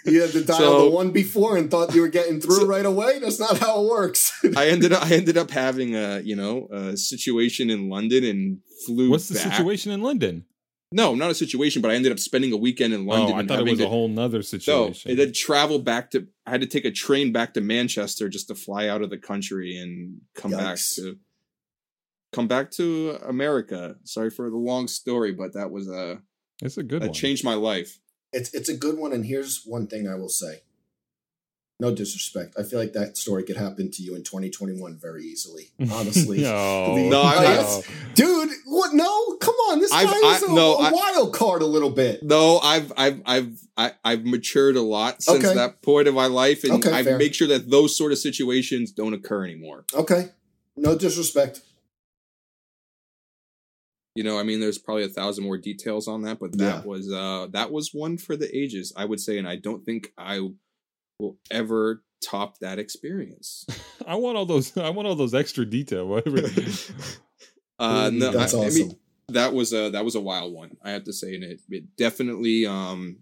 [0.07, 2.67] You had to dial So- the one before and thought you were getting through So-
[2.67, 3.19] right away.
[3.21, 4.31] That's not how it works.
[4.57, 8.59] I ended up I ended up having a you know a situation in London and
[8.85, 9.11] flew.
[9.11, 10.45] What's the situation in London?
[10.93, 13.33] No, not a situation, but I ended up spending a weekend in London.
[13.33, 15.11] oh, I and thought it having was to- a whole nother No, situation.
[15.11, 16.27] and then travel back to.
[16.47, 19.19] I had to take a train back to Manchester just to fly out of the
[19.19, 21.17] country and come back to
[22.35, 23.97] come back to America.
[24.05, 26.21] Sorry for the long story, but that was a
[26.63, 27.15] it's a good that one.
[27.15, 27.99] changed my life.
[28.33, 30.63] It's it's a good one, and here's one thing I will say.
[31.81, 32.55] No disrespect.
[32.57, 35.71] I feel like that story could happen to you in 2021 very easily.
[35.93, 37.83] Honestly, no, No, I- no.
[38.15, 38.51] dude.
[38.67, 38.95] What?
[38.95, 39.81] No, come on.
[39.81, 42.23] This I've- guy is I- a, no, a I- wild card a little bit.
[42.23, 45.55] No, I've I've I've I, I've matured a lot since Okay.
[45.55, 47.19] that point of my life, and Okay, I fair.
[47.19, 49.85] make sure that those sort of situations don't occur anymore.
[49.95, 50.31] Okay,
[50.77, 51.61] no disrespect.
[54.15, 56.83] You know, I mean, there's probably a thousand more details on that, but that Yeah.
[56.85, 60.13] was uh that was one for the ages, I would say, and I don't think
[60.17, 60.41] I
[61.19, 63.67] will ever top that experience.
[64.07, 64.77] I want all those.
[64.77, 66.07] I want all those extra detail.
[66.07, 66.43] Whatever.
[67.77, 68.89] Uh, no, That's I, I awesome.
[68.89, 68.97] mean,
[69.29, 71.97] that was a that was a wild one, I have to say, and it it
[71.97, 73.17] definitely um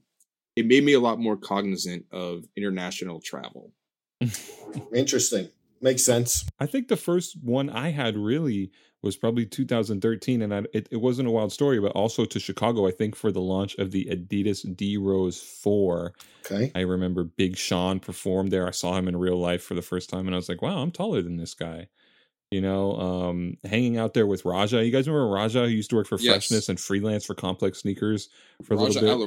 [0.56, 3.72] it made me a lot more cognizant of international travel.
[4.94, 5.48] Interesting.
[5.82, 6.46] Makes sense.
[6.60, 8.70] I think the first one I had really
[9.02, 12.86] was probably 2013, and I, it, it wasn't a wild story, but also to Chicago.
[12.86, 16.12] I think for the launch of the Adidas D Rose Four.
[16.46, 16.70] Okay.
[16.76, 18.68] I remember Big Sean performed there.
[18.68, 20.78] I saw him in real life for the first time, and I was like, "Wow,
[20.78, 21.88] I'm taller than this guy."
[22.52, 24.84] You know, um, hanging out there with Raja.
[24.84, 26.32] You guys remember Raja, who used to work for Yes.
[26.32, 28.28] Freshness and freelance for Complex Sneakers
[28.62, 29.26] for a Raja little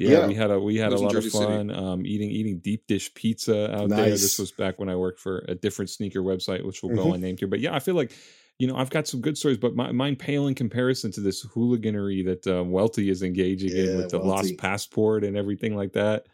[0.00, 0.26] Yeah, Yeah.
[0.26, 3.74] we had a we had a lot of fun um, eating eating deep dish pizza
[3.74, 4.10] out there.
[4.10, 6.96] This was back when I worked for a different sneaker website, which will Mhm.
[6.96, 7.48] go unnamed here.
[7.48, 8.12] But yeah, I feel like
[8.58, 11.44] you know I've got some good stories, but my, mine pale in comparison to this
[11.44, 14.28] hooliganery that uh, Welty is engaging in with the Welty.
[14.50, 16.26] lost passport and everything like that.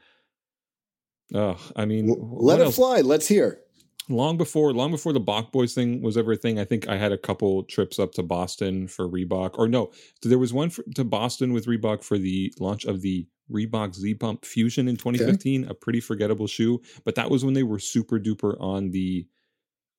[1.35, 2.77] Oh, I mean, W- what Let it else?
[2.77, 3.01] fly.
[3.01, 3.61] Let's hear.
[4.11, 6.97] long before long before the Bach Boys thing was ever a thing, I think I
[6.99, 9.59] had a couple trips up to Boston for Reebok.
[9.59, 9.91] Or no,
[10.23, 14.15] there was one for, to Boston with Reebok for the launch of the Reebok Z
[14.15, 16.81] Pump Fusion in 2015, a pretty forgettable shoe.
[17.05, 19.27] But that was when they were super duper on the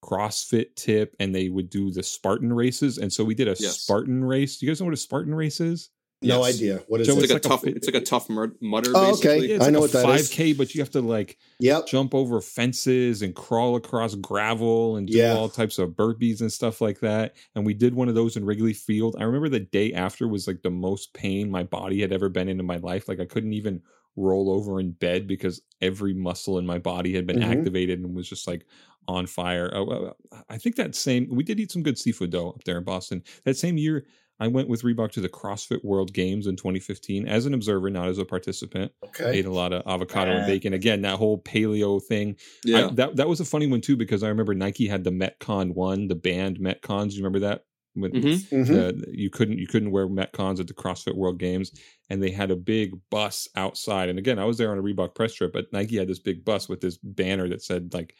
[0.03, 2.97] CrossFit tip and they would do the Spartan races.
[2.97, 3.81] And so we did a Yes.
[3.81, 4.57] Spartan race.
[4.57, 5.89] Do you guys know what a Spartan race is?
[6.25, 6.55] No Yes.
[6.55, 6.83] idea.
[6.87, 7.21] What is So It's it?
[7.21, 7.75] like, It's a like a- tough.
[7.75, 8.91] it's like a tough mud- mutter.
[8.93, 9.27] Oh, okay.
[9.39, 9.47] basically.
[9.49, 10.29] Yeah, it's I like know a what that is.
[10.31, 11.87] 5K, but you have to like Yep.
[11.87, 15.33] jump over fences and crawl across gravel and do Yeah.
[15.35, 17.35] all types of burpees and stuff like that.
[17.55, 19.15] And we did one of those in Wrigley Field.
[19.19, 22.49] I remember the day after was like the most pain my body had ever been
[22.49, 23.07] in in my life.
[23.07, 23.81] Like I couldn't even
[24.17, 27.43] roll over in bed because every muscle in my body had been Mhm.
[27.59, 28.65] activated and was just like
[29.07, 29.69] on fire.
[29.75, 30.13] Uh, uh,
[30.49, 33.23] I think that same we did eat some good seafood though up there in Boston.
[33.43, 34.05] That same year
[34.39, 38.09] I went with Reebok to the CrossFit World Games in 2015 as an observer, not
[38.09, 38.91] as a participant.
[39.05, 39.39] Okay.
[39.39, 40.47] Ate a lot of avocado and Ah.
[40.47, 40.73] bacon.
[40.73, 42.35] Again, that whole paleo thing.
[42.65, 42.87] Yeah.
[42.87, 45.73] I, that that was a funny one too because I remember Nike had the Metcon
[45.73, 47.13] one, the banned Metcons.
[47.13, 47.63] You remember that?
[47.93, 48.49] When Mhm.
[48.49, 48.67] Mhm.
[48.67, 51.71] the, you couldn't you couldn't wear Metcons at the CrossFit World Games,
[52.09, 54.09] and they had a big bus outside.
[54.09, 56.43] And again, I was there on a Reebok press trip, but Nike had this big
[56.43, 58.15] bus with this banner that said like,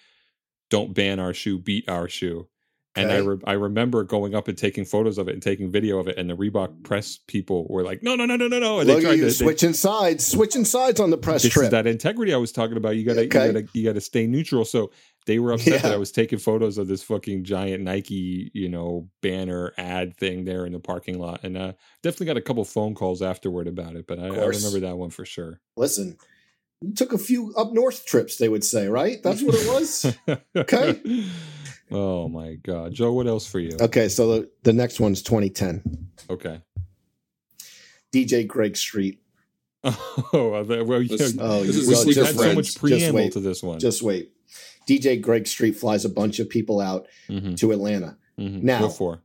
[0.70, 2.48] "Don't ban our shoe, beat our shoe."
[2.98, 6.00] And I re- I remember going up and taking photos of it and taking video
[6.00, 8.80] of it, and the Reebok press people were like, "No, no, no, no, no, no!"
[8.80, 11.66] And Look they tried you to they- sides, switching sides on the press this trip.
[11.66, 12.96] is that integrity I was talking about.
[12.96, 13.48] You gotta, Okay.
[13.48, 14.64] you gotta, you gotta stay neutral.
[14.66, 14.92] So
[15.26, 19.10] they were upset that I was taking photos of this fucking giant Nike, you know,
[19.22, 22.96] banner ad thing there in the parking lot, and uh, definitely got a couple phone
[22.96, 24.06] calls afterward about it.
[24.08, 25.60] But I, I remember that one for sure.
[25.76, 26.18] Listen,
[26.82, 29.22] you took a few up north trips, they would say, right?
[29.24, 30.16] That's what it was.
[30.56, 31.02] Okay.
[31.92, 33.12] Oh my god, Joe.
[33.14, 33.78] What else for you?
[33.80, 36.10] okay, so the, the next one's 2010.
[36.30, 36.62] Okay.
[38.14, 39.20] DJ Greg Street.
[40.34, 43.16] Oh, well, yeah, This- Oh, This is well, we had just so much Just preamble
[43.20, 43.34] wait.
[43.34, 43.80] to this one.
[43.80, 44.32] Just wait.
[44.90, 48.18] DJ Greg Street flies a bunch of people out Mhm, to Atlanta.
[48.40, 48.64] mhm.
[48.64, 49.22] Now- What for?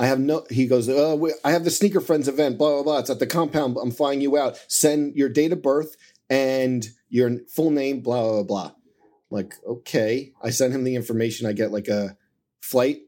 [0.00, 0.44] I have no.
[0.48, 0.88] He goes.
[0.88, 2.56] Uh, we, I have the sneaker friends event.
[2.56, 2.98] Blah blah blah.
[2.98, 3.76] It's at the compound.
[3.82, 4.56] I'm flying you out.
[4.68, 5.96] Send your date of birth
[6.30, 8.00] and your full name.
[8.00, 8.70] Blah blah blah.
[9.30, 10.32] Like okay.
[10.42, 11.46] I send him the information.
[11.46, 12.16] I get like a
[12.60, 12.98] flight.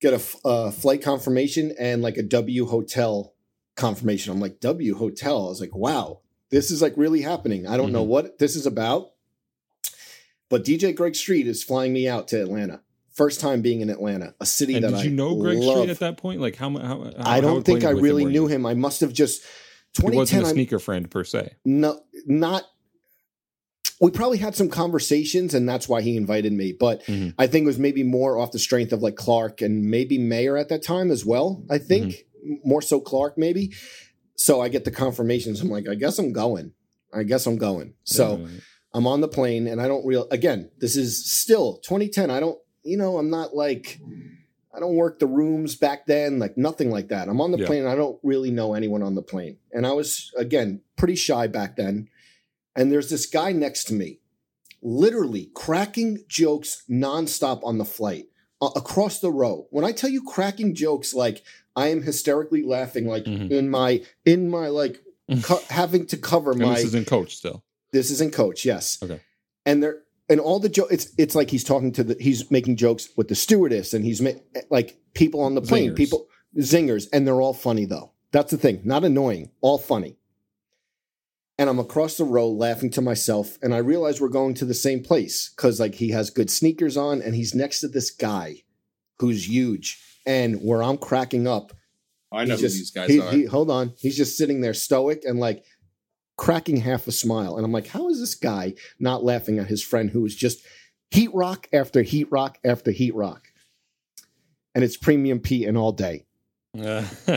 [0.00, 3.34] Get a uh, flight confirmation and like a W hotel
[3.76, 4.32] confirmation.
[4.32, 5.46] I'm like W hotel.
[5.46, 7.66] I was like, wow, this is like really happening.
[7.66, 8.08] I don't know Mhm.
[8.08, 9.10] what this is about.
[10.50, 12.80] But DJ Greg Street is flying me out to Atlanta.
[13.12, 15.78] First time being in Atlanta, a city And that did I you know Greg love.
[15.78, 16.40] Street at that point?
[16.40, 16.70] Like how?
[16.70, 18.46] how, how I don't think I with him really knew you?
[18.46, 18.64] him.
[18.64, 19.42] I must have just
[20.00, 20.42] He wasn't 2010.
[20.42, 21.54] a I'm sneaker friend per se.
[21.64, 22.64] no, not.
[24.00, 26.72] We probably had some conversations, and that's why he invited me.
[26.72, 27.34] But Mhm.
[27.38, 30.56] I think it was maybe more off the strength of like Clark and maybe Mayer
[30.56, 31.64] at that time as well.
[31.68, 32.26] I think
[32.64, 33.72] more so Clark maybe.
[34.36, 35.60] So I get the confirmations.
[35.60, 36.72] I'm like, I guess I'm going.
[37.12, 37.94] I guess I'm going.
[38.04, 38.38] So.
[38.40, 38.46] Yeah.
[38.94, 42.30] I'm on the plane and I don't real again, this is still 2010.
[42.30, 44.00] I don't, you know, I'm not like
[44.74, 47.28] I don't work the rooms back then, like nothing like that.
[47.28, 47.66] I'm on the Yeah.
[47.66, 49.58] plane and I don't really know anyone on the plane.
[49.72, 52.08] And I was again pretty shy back then.
[52.76, 54.20] And there's this guy next to me,
[54.82, 58.26] literally cracking jokes nonstop on the flight
[58.60, 59.66] uh, across the row.
[59.70, 61.42] When I tell you cracking jokes, like
[61.76, 63.50] I am hysterically laughing, like Mhm.
[63.50, 65.00] in my in my like
[65.42, 67.62] co- having to cover And my this is in coach still.
[67.92, 68.98] this isn't coach, yes.
[69.02, 69.20] Okay.
[69.66, 69.98] And they're
[70.30, 70.92] and all the jokes.
[70.92, 74.20] it's it's like he's talking to the he's making jokes with the stewardess and he's
[74.20, 74.30] ma-
[74.70, 75.96] like people on the plane, Zingers.
[75.96, 76.28] people
[76.58, 78.12] zingers, and they're all funny though.
[78.30, 80.16] That's the thing, not annoying, all funny.
[81.60, 84.74] And I'm across the row laughing to myself, and I realize we're going to the
[84.74, 88.62] same place because like he has good sneakers on, and he's next to this guy
[89.18, 91.72] who's huge, and where I'm cracking up,
[92.30, 93.30] I know he's who just- these guys he- are.
[93.32, 93.92] he- hold on.
[93.98, 95.64] He's just sitting there stoic and like
[96.36, 97.56] cracking half a smile.
[97.56, 100.64] And I'm like, how is this guy not laughing at his friend who is just
[101.10, 103.48] heat rock after heat rock after heat rock?
[104.76, 106.26] And it's Premium Pete and all day.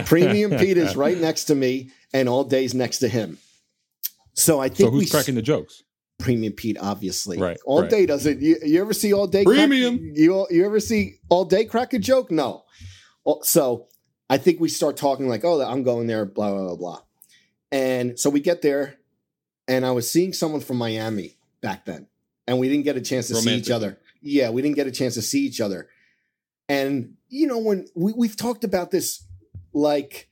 [0.06, 3.38] Premium Pete is right next to me and all day's next to him.
[4.34, 5.82] So I So think we who's cracking the jokes?
[6.18, 7.38] Premium Pete, obviously.
[7.38, 7.90] Right, All right.
[7.90, 8.40] day doesn't.
[8.40, 9.44] You, you ever see all day?
[9.44, 9.98] crack- Premium.
[10.14, 12.30] you you ever see all day crack a joke?
[12.30, 12.64] No.
[13.26, 13.88] Oh, so
[14.30, 17.00] I think we start talking like, oh, I'm going there, blah blah blah blah.
[17.72, 18.96] And so we get there,
[19.66, 22.06] and I was seeing someone from Miami back then,
[22.46, 23.98] and we didn't get a chance to see each other.
[24.20, 25.88] Yeah, we didn't get a chance to see each other.
[26.68, 29.24] And you know when we, we've talked about this,
[29.72, 30.28] like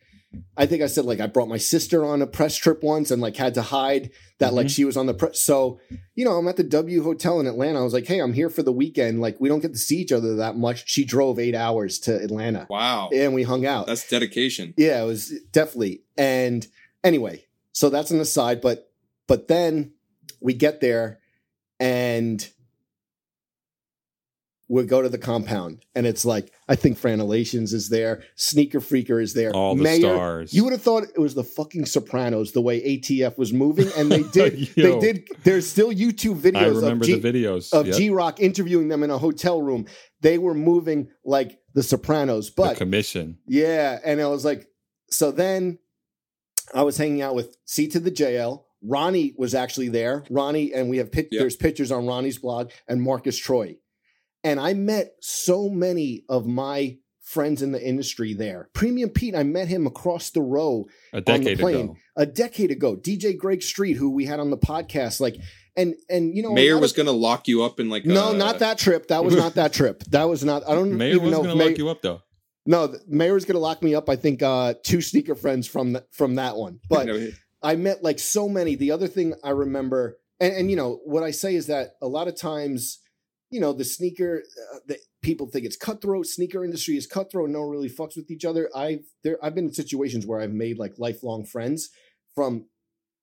[0.56, 3.20] I think I said like I brought my sister on a press trip once and
[3.20, 4.70] like had to hide that like Mhm.
[4.70, 5.40] she was on the press.
[5.40, 5.80] So
[6.14, 7.80] you know I'm at the W Hotel in Atlanta.
[7.80, 9.20] I was like, hey, I'm here for the weekend.
[9.20, 10.84] Like we don't get to see each other that much.
[10.88, 13.08] She drove eight hours to Atlanta wow.
[13.12, 13.86] and we hung out.
[13.86, 14.72] That's dedication.
[14.76, 16.02] Yeah, it was definitely.
[16.16, 16.66] And
[17.02, 18.88] anyway, so that's an aside, but
[19.26, 19.92] but then
[20.40, 21.18] we get there
[21.80, 22.48] and
[24.72, 29.20] we go to the compound and it's like I think Franelations is there, Sneaker Freaker
[29.20, 30.54] is there, All the Mayor- stars.
[30.54, 34.10] You would have thought it was the fucking Sopranos the way ATF was moving, and
[34.12, 34.68] they did.
[34.76, 35.28] they did.
[35.42, 37.96] There's still YouTube videos I remember of G, the videos of Yep.
[37.96, 39.86] G Rock interviewing them in a hotel room.
[40.20, 43.38] They were moving like the Sopranos, the but commission.
[43.48, 44.68] yeah, and I was like,
[45.10, 45.78] so then
[46.72, 48.62] I was hanging out with C to the JL.
[48.82, 50.24] Ronnie was actually there.
[50.30, 51.40] Ronnie, and we have pic- Yeah.
[51.40, 53.76] there's pictures on Ronnie's blog and Marcus Troy.
[54.44, 58.68] And I met so many of my friends in the industry there.
[58.72, 61.96] Premium Pete, I met him across the row A on the decade plane ago.
[62.16, 62.96] a decade ago.
[62.96, 65.36] DJ Greg Street, who we had on the podcast, like,
[65.76, 68.30] and and you know, Mayor was of- going to lock you up in like no,
[68.30, 69.08] uh, not that trip.
[69.08, 70.02] That was not that trip.
[70.10, 70.62] That was not.
[70.68, 72.22] I don't Mayor even was know gonna Mayor, lock you up though.
[72.66, 74.08] No, the mayor's gonna lock me up.
[74.10, 77.08] I think uh, two sneaker friends from th- from that one, but
[77.62, 78.74] I met like so many.
[78.74, 82.08] The other thing I remember, and, and you know what I say is that a
[82.08, 82.98] lot of times,
[83.50, 84.42] you know, the sneaker,
[84.72, 86.26] uh, the people think it's cutthroat.
[86.26, 87.50] Sneaker industry is cutthroat.
[87.50, 88.70] No one really fucks with each other.
[88.74, 91.90] I've there, I've been in situations where I've made like lifelong friends
[92.34, 92.66] from.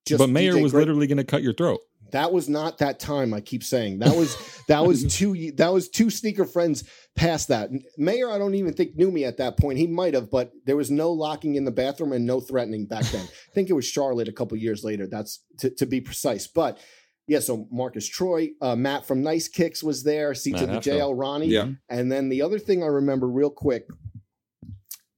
[0.06, 1.80] Just but Mayor DJ was literally going to cut your throat.
[2.12, 3.34] That was not that time.
[3.34, 6.84] I keep saying that was that was two that was two sneaker friends
[7.16, 7.70] past that.
[7.98, 9.78] Mayor, I don't even think knew me at that point.
[9.78, 13.04] He might have, but there was no locking in the bathroom and no threatening back
[13.06, 13.26] then.
[13.26, 15.08] I think it was Charlotte a couple years later.
[15.08, 16.48] That's to, to be precise.
[16.48, 16.80] But
[17.28, 20.34] yeah, so Marcus Troy, uh, Matt from Nice Kicks was there.
[20.34, 20.80] See to the.
[20.80, 21.48] JL Ronnie.
[21.48, 21.70] Yeah.
[21.90, 23.86] And then the other thing I remember real quick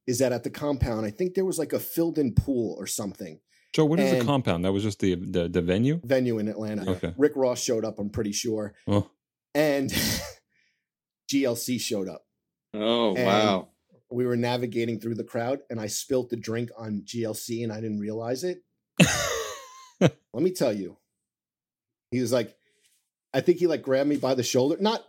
[0.07, 2.87] is that at the compound, I think there was like a filled in pool or
[2.87, 3.39] something
[3.73, 4.65] Joe, what is the compound?
[4.65, 6.01] That was just the the, the venue.
[6.03, 6.89] venue in Atlanta.
[6.89, 7.13] Okay.
[7.17, 8.73] Rick Ross showed up, I'm pretty sure.
[8.87, 9.09] Oh.
[9.53, 9.91] And
[11.31, 12.25] GLC showed up.
[12.73, 13.69] Oh And- wow.
[14.11, 17.79] We were navigating through the crowd and I spilt the drink on GLC and I
[17.79, 18.63] didn't realize it.
[20.01, 20.97] Let me tell you.
[22.11, 22.55] He was like,
[23.33, 25.03] I think he like grabbed me by the shoulder, not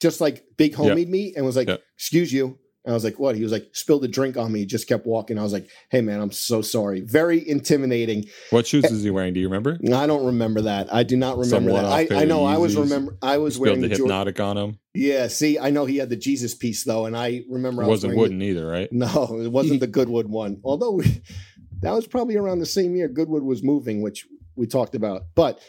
[0.00, 0.76] just like big Yeah.
[0.78, 1.76] homied me and was like, Yeah.
[1.96, 2.58] excuse you.
[2.82, 3.36] And I was like, what?
[3.36, 5.38] He was like, spilled the drink on me, just kept walking.
[5.38, 7.02] I was like, hey man, I'm so sorry.
[7.02, 8.24] Very intimidating.
[8.48, 9.34] what shoes eh is he wearing?
[9.34, 9.78] Do you remember?
[9.94, 10.92] I don't remember that.
[10.92, 11.84] I do not remember that.
[11.84, 14.78] I, I know I was remember I was wearing the the hypnotic on him.
[14.94, 17.88] Yeah, see, I know he had the Jesus piece though, and I remember It I
[17.88, 18.88] was wasn't wooden either, right?
[18.92, 20.60] no, it wasn't the Goodwood one.
[20.64, 21.04] Although we,
[21.82, 24.26] that was probably around the same year Goodwood was moving, which
[24.56, 25.22] we talked about.
[25.34, 25.60] But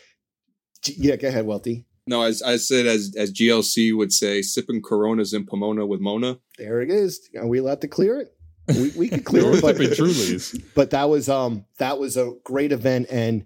[0.88, 1.86] yeah, go ahead, Welty.
[2.08, 6.40] No, as I said, as as GLC would say, sipping Coronas in Pomona with Mona.
[6.58, 7.30] There it is.
[7.38, 8.34] Are we allowed to clear it?
[8.68, 13.08] We, we could clear it, but, but that was um that was a great event,
[13.12, 13.46] and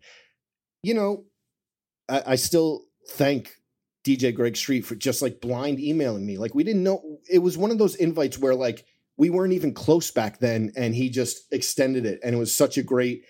[0.83, 1.25] you know,
[2.07, 3.53] I, I still thank
[4.05, 6.37] DJ Greg Street for just like blind emailing me.
[6.37, 8.85] Like we didn't know it was one of those invites where like
[9.17, 12.77] we weren't even close back then, and he just extended it, and it was such
[12.77, 13.23] a great,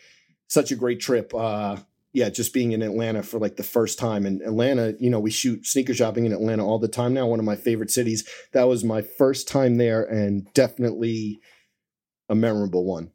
[0.48, 1.34] such a great trip.
[1.34, 1.78] Uh,
[2.16, 4.26] yeah, just being in Atlanta for like the first time.
[4.26, 7.28] And Atlanta, you know, we shoot sneaker shopping in Atlanta all the time now.
[7.28, 8.28] One of my favorite cities.
[8.54, 11.40] That was my first time there, and definitely
[12.30, 13.12] a memorable one.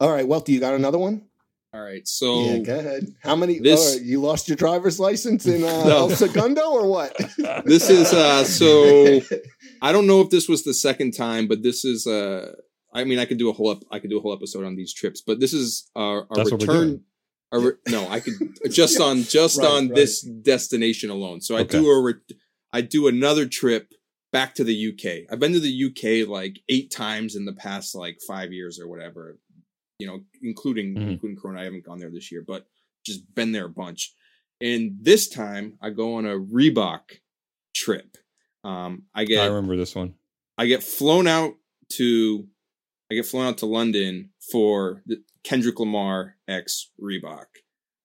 [0.00, 1.24] All right, Welty, you got another one?
[1.74, 3.06] All right, so yeah, go ahead.
[3.22, 3.58] How many?
[3.58, 5.96] this- oh, you lost your driver's license in uh, No.
[5.96, 7.14] El Segundo or what?
[7.66, 9.20] this is uh so
[9.82, 12.52] I don't know if this was the second time, but this is uh
[12.94, 13.82] I mean I could do a whole up.
[13.92, 16.50] I could do a whole episode on these trips, but this is uh, a That's
[16.50, 17.04] what we're return.
[17.52, 18.34] A re- no, I could
[18.70, 19.94] just on just Right, on right.
[19.94, 21.40] this destination alone.
[21.40, 21.78] So I Okay.
[21.78, 22.14] do a re-
[22.72, 23.92] I do another trip
[24.32, 25.26] back to the UK.
[25.32, 28.86] I've been to the UK like eight times in the past like five years or
[28.88, 29.38] whatever.
[29.98, 31.08] You know, including Mhm.
[31.12, 31.60] including Corona.
[31.60, 32.66] I haven't gone there this year, but
[33.06, 34.14] just been there a bunch.
[34.60, 37.20] And this time I go on a Reebok
[37.74, 38.16] trip.
[38.64, 40.14] Um, I get I remember this one.
[40.58, 41.54] I get flown out
[41.94, 42.46] to
[43.10, 45.02] I get flown out to London for
[45.48, 47.46] Kendrick Lamar X Reebok.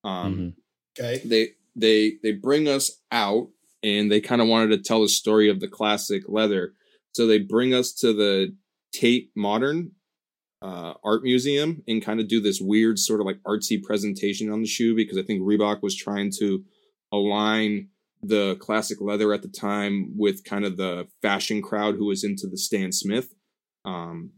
[0.02, 0.54] Um, Mhm.
[0.98, 1.26] okay.
[1.28, 3.50] They they they bring us out
[3.82, 6.74] and they kind of wanted to tell the story of the classic leather,
[7.12, 8.56] so they bring us to the
[8.92, 9.92] Tate Modern
[10.62, 14.62] uh, Art Museum and kind of do this weird sort of like artsy presentation on
[14.62, 16.64] the shoe because I think Reebok was trying to
[17.12, 17.90] align
[18.22, 22.46] the classic leather at the time with kind of the fashion crowd who was into
[22.46, 23.34] the Stan Smith.
[23.84, 24.30] Um,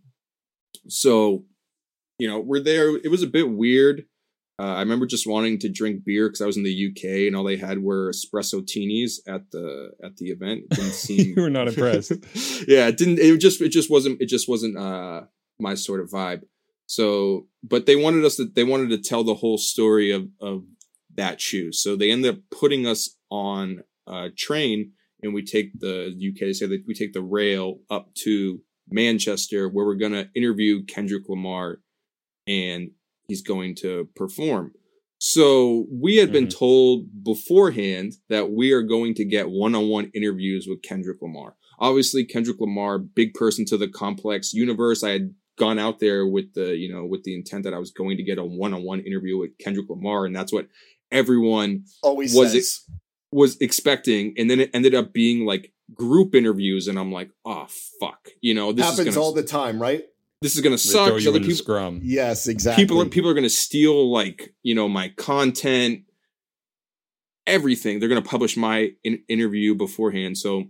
[0.88, 1.44] so,
[2.18, 2.96] you know, we're there.
[2.96, 4.04] It was a bit weird.
[4.58, 7.36] Uh, I remember just wanting to drink beer because I was in the UK and
[7.36, 10.62] all they had were espresso teenies at the at the event.
[10.70, 12.12] It didn't seem you were not impressed.
[12.66, 13.18] yeah, it didn't.
[13.18, 15.22] It just it just wasn't it just wasn't uh
[15.58, 16.42] my sort of vibe.
[16.86, 20.64] So, but they wanted us to they wanted to tell the whole story of of
[21.16, 21.70] that shoe.
[21.72, 24.92] So they ended up putting us on a train
[25.22, 26.54] and we take the UK.
[26.54, 31.80] Say that we take the rail up to Manchester where we're gonna interview Kendrick Lamar
[32.46, 32.90] and
[33.28, 34.72] he's going to perform.
[35.18, 36.58] So we had been Mhm.
[36.58, 41.56] told beforehand that we are going to get one-on-one interviews with Kendrick Lamar.
[41.78, 45.02] Obviously, Kendrick Lamar, big person to the complex universe.
[45.02, 47.90] I had gone out there with the, you know, with the intent that I was
[47.90, 50.68] going to get a one-on-one interview with Kendrick Lamar, and that's what
[51.10, 52.66] everyone Always Was it-
[53.32, 54.34] was expecting.
[54.36, 57.66] And then it ended up being like group interviews, and I'm like, oh
[58.00, 60.04] fuck, you know, this happens is gonna all the time, right?
[60.42, 61.06] This is gonna They suck.
[61.08, 62.00] throw 'cause you other people, scrum.
[62.02, 62.84] Yes, exactly.
[62.84, 66.02] people are people are going to steal like you know my content
[67.46, 70.64] everything they're going to publish my in- interview beforehand so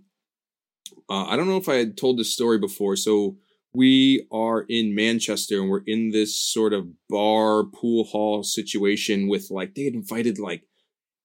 [1.09, 3.39] uh, i don't know if i had told this story before so
[3.73, 9.47] we are in manchester and we're in this sort of bar pool hall situation with
[9.51, 10.65] like they had invited like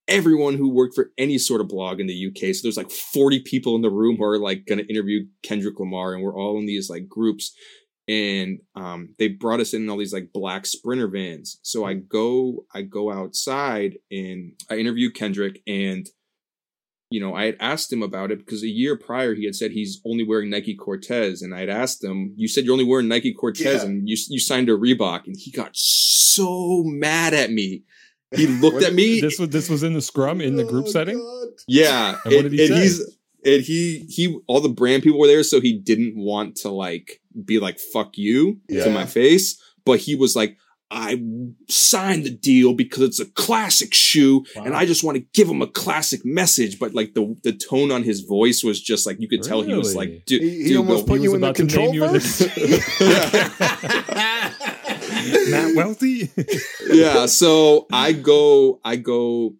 [0.07, 3.41] everyone who worked for any sort of blog in the uk so there's like 40
[3.41, 6.57] people in the room who are like going to interview kendrick lamar and we're all
[6.57, 7.53] in these like groups
[8.07, 11.59] and um, they brought us in all these like black sprinter vans.
[11.61, 16.07] So I go, I go outside and I interview Kendrick, and
[17.09, 19.71] you know, I had asked him about it because a year prior he had said
[19.71, 23.07] he's only wearing Nike Cortez, and I had asked him, "You said you're only wearing
[23.09, 23.89] Nike Cortez, Yeah.
[23.89, 27.83] and you you signed a Reebok," and he got so mad at me.
[28.33, 29.19] He looked at me.
[29.19, 31.17] This was this was in the scrum in the group Oh, setting.
[31.17, 31.47] God.
[31.67, 32.81] Yeah, And what did he and say?
[32.81, 36.69] he's and he he all the brand people were there, so he didn't want to
[36.69, 38.83] like be like "fuck you" Yeah.
[38.85, 40.57] to my face, but he was like.
[40.93, 41.23] I
[41.69, 45.61] signed the deal because it's a classic shoe, and I just want to give him
[45.61, 46.79] a classic message.
[46.79, 49.73] But like the the tone on his voice was just like you could tell he
[49.73, 51.55] was like, dude, He, he dude, almost go- put he you was in the about
[51.55, 52.41] to name control you in the- verse.
[55.49, 56.29] Matt Welty.
[56.91, 59.53] yeah so i go i go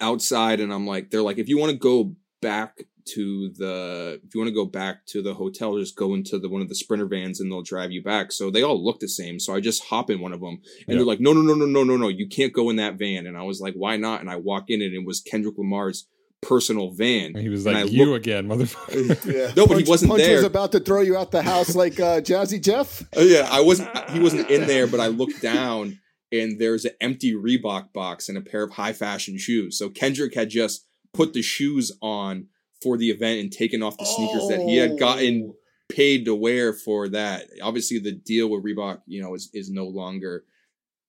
[0.00, 2.82] outside and i'm like they're like if you want to go back
[3.14, 6.48] to the if you want to go back to the hotel just go into the
[6.48, 9.08] one of the sprinter vans and they'll drive you back so they all look the
[9.08, 10.94] same so i just hop in one of them and Yeah.
[10.96, 13.26] they're like no no no no no no no you can't go in that van
[13.26, 16.06] and i was like why not and i walk in and it was kendrick lamar's
[16.42, 19.52] personal van And he was like, "You look- again, motherfucker." Yeah.
[19.56, 22.20] No, but he wasn't Punch was about to throw you out the house like uh,
[22.20, 23.02] Jazzy Jeff.
[23.16, 23.96] Uh, yeah, I wasn't.
[24.10, 26.00] He wasn't in there, but I looked down
[26.32, 29.78] and there's an empty Reebok box and a pair of high fashion shoes.
[29.78, 30.84] So Kendrick had just
[31.14, 32.46] put the shoes on
[32.82, 35.54] for the event and taken off the sneakers that he had gotten
[35.88, 37.46] paid to wear for that.
[37.62, 40.44] Obviously, the deal with Reebok, you know, is is no longer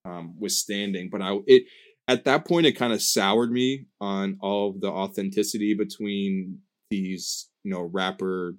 [0.05, 1.09] um, withstanding.
[1.09, 1.63] But I it
[2.07, 7.49] at that point it kind of soured me on all of the authenticity between these
[7.63, 8.55] you know rapper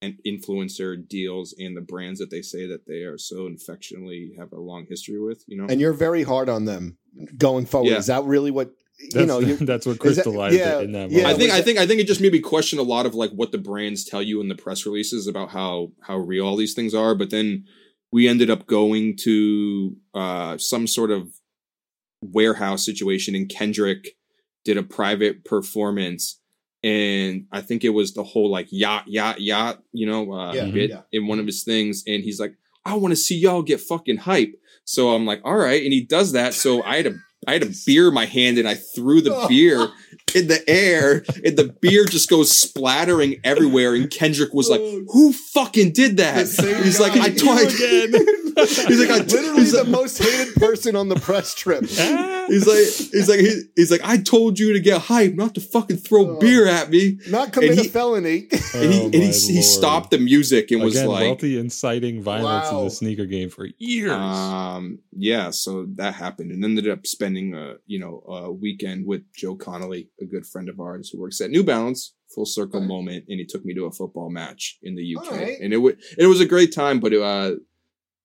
[0.00, 4.52] and influencer deals and the brands that they say that they are so affectionately have
[4.52, 5.42] a long history with.
[5.48, 6.98] You know, And you're very hard on them
[7.36, 7.90] going forward.
[7.90, 7.96] Yeah.
[7.96, 9.38] Is that really what you That's, know?
[9.40, 11.34] You, that's what is that- crystallized yeah, it in that yeah, moment.
[11.34, 13.30] I think I think I think it just made me question a lot of like
[13.30, 16.74] what the brands tell you in the press releases about how how real all these
[16.74, 17.14] things are.
[17.14, 17.64] But then
[18.10, 21.28] we ended up going to uh, some sort of
[22.22, 24.16] warehouse situation, and Kendrick
[24.64, 26.40] did a private performance,
[26.82, 30.66] and I think it was the whole like yacht yacht yacht, you know, uh, Yeah,
[30.66, 31.02] bit yeah.
[31.12, 34.18] in one of his things, and he's like, I want to see y'all get fucking
[34.18, 34.54] hype.
[34.84, 36.54] So I'm like, all right, and he does that.
[36.54, 37.14] So I had a
[37.48, 39.48] I had a beer in my hand, and I threw the oh.
[39.48, 39.88] beer
[40.34, 43.94] in the air, and the beer just goes splattering everywhere.
[43.94, 45.02] And Kendrick was like, oh.
[45.12, 46.46] "Who fucking did that?"
[46.84, 47.24] He's like, guy.
[47.24, 48.47] "I You told." again.
[48.66, 51.84] He's like, I, literally he's the like, most hated person on the press trip.
[52.48, 52.78] He's like,
[53.12, 56.36] he's like, he, he's like, I told you to get hype, not to fucking throw
[56.36, 56.38] Oh.
[56.38, 57.18] beer at me.
[57.28, 58.46] Not commit And a he- felony.
[58.74, 62.22] And he, Oh and he, he stopped the music and was Again, like, Welty inciting
[62.22, 64.12] violence in the sneaker game for years.
[64.12, 69.22] Um, yeah, so that happened, and ended up spending a you know a weekend with
[69.36, 72.14] Joe Connolly, a good friend of ours who works at New Balance.
[72.34, 72.88] Full circle Alright.
[72.88, 75.60] moment, and he took me to a football match in the UK, Alright.
[75.60, 77.00] and it was it was a great time.
[77.00, 77.52] But uh,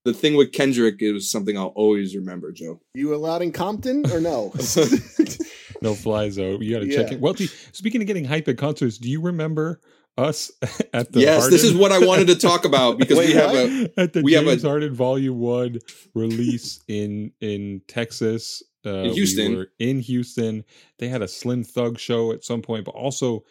[0.06, 2.82] the thing with Kendrick, it was something I'll always remember, Joe.
[2.94, 4.54] You allowed in Compton or no?
[5.82, 6.62] no fly zone.
[6.62, 7.16] You got to check Yeah.
[7.16, 7.22] it.
[7.22, 7.48] Welty.
[7.72, 9.80] Speaking of getting hype at concerts, do you remember
[10.18, 10.52] us
[10.94, 13.52] at the yes, this is what I wanted to talk about because Wait, we have
[13.52, 13.58] what?
[13.58, 15.80] a at the we have a- Harden Volume One
[16.14, 19.56] release in in Texas, uh, In we Houston.
[19.58, 20.66] were in Houston.
[21.00, 23.44] They had a Slim Thug show at some point, but also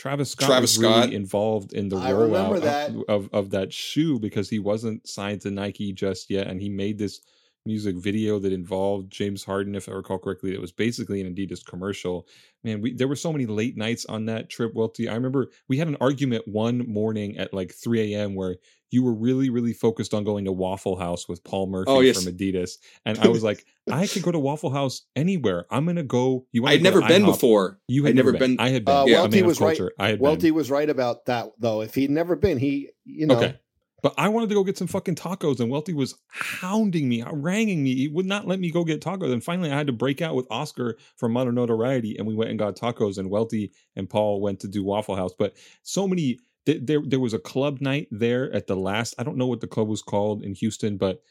[0.00, 2.88] Travis Scott Travis was really involved in the I rollout that.
[2.90, 6.70] of, of of that shoe because he wasn't signed to Nike just yet, and he
[6.70, 7.20] made this
[7.66, 10.52] music video that involved James Harden, if I recall correctly.
[10.52, 12.26] It was basically an Adidas commercial.
[12.64, 15.08] Man, we there were so many late nights on that trip, Welty.
[15.08, 18.34] I remember we had an argument one morning at like 3 a.m.
[18.34, 18.56] where
[18.90, 22.24] you were really, really focused on going to Waffle House with Paul Murphy Oh, yes.
[22.24, 22.72] from Adidas.
[23.06, 25.64] And I was like, I could go to Waffle House anywhere.
[25.70, 26.46] I'm gonna go.
[26.52, 27.78] You I'd never been before.
[27.88, 28.56] You had I'd never been.
[28.56, 28.96] been- I had been.
[28.96, 29.80] Uh, yeah, Welty was right.
[29.98, 30.24] I had been.
[30.24, 31.82] Welty was right about that, though.
[31.82, 33.58] If he'd never been, he, you know, Okay.
[34.02, 37.82] But I wanted to go get some fucking tacos, and Welty was hounding me, haranguing
[37.82, 37.94] me.
[37.94, 39.32] He would not let me go get tacos.
[39.32, 42.50] And finally, I had to break out with Oscar from Modern Notoriety, and we went
[42.50, 43.18] and got tacos.
[43.18, 45.32] And Welty and Paul went to do Waffle House.
[45.38, 49.14] But so many, th- there there was a club night there at the last.
[49.18, 51.22] I don't know what the club was called in Houston, but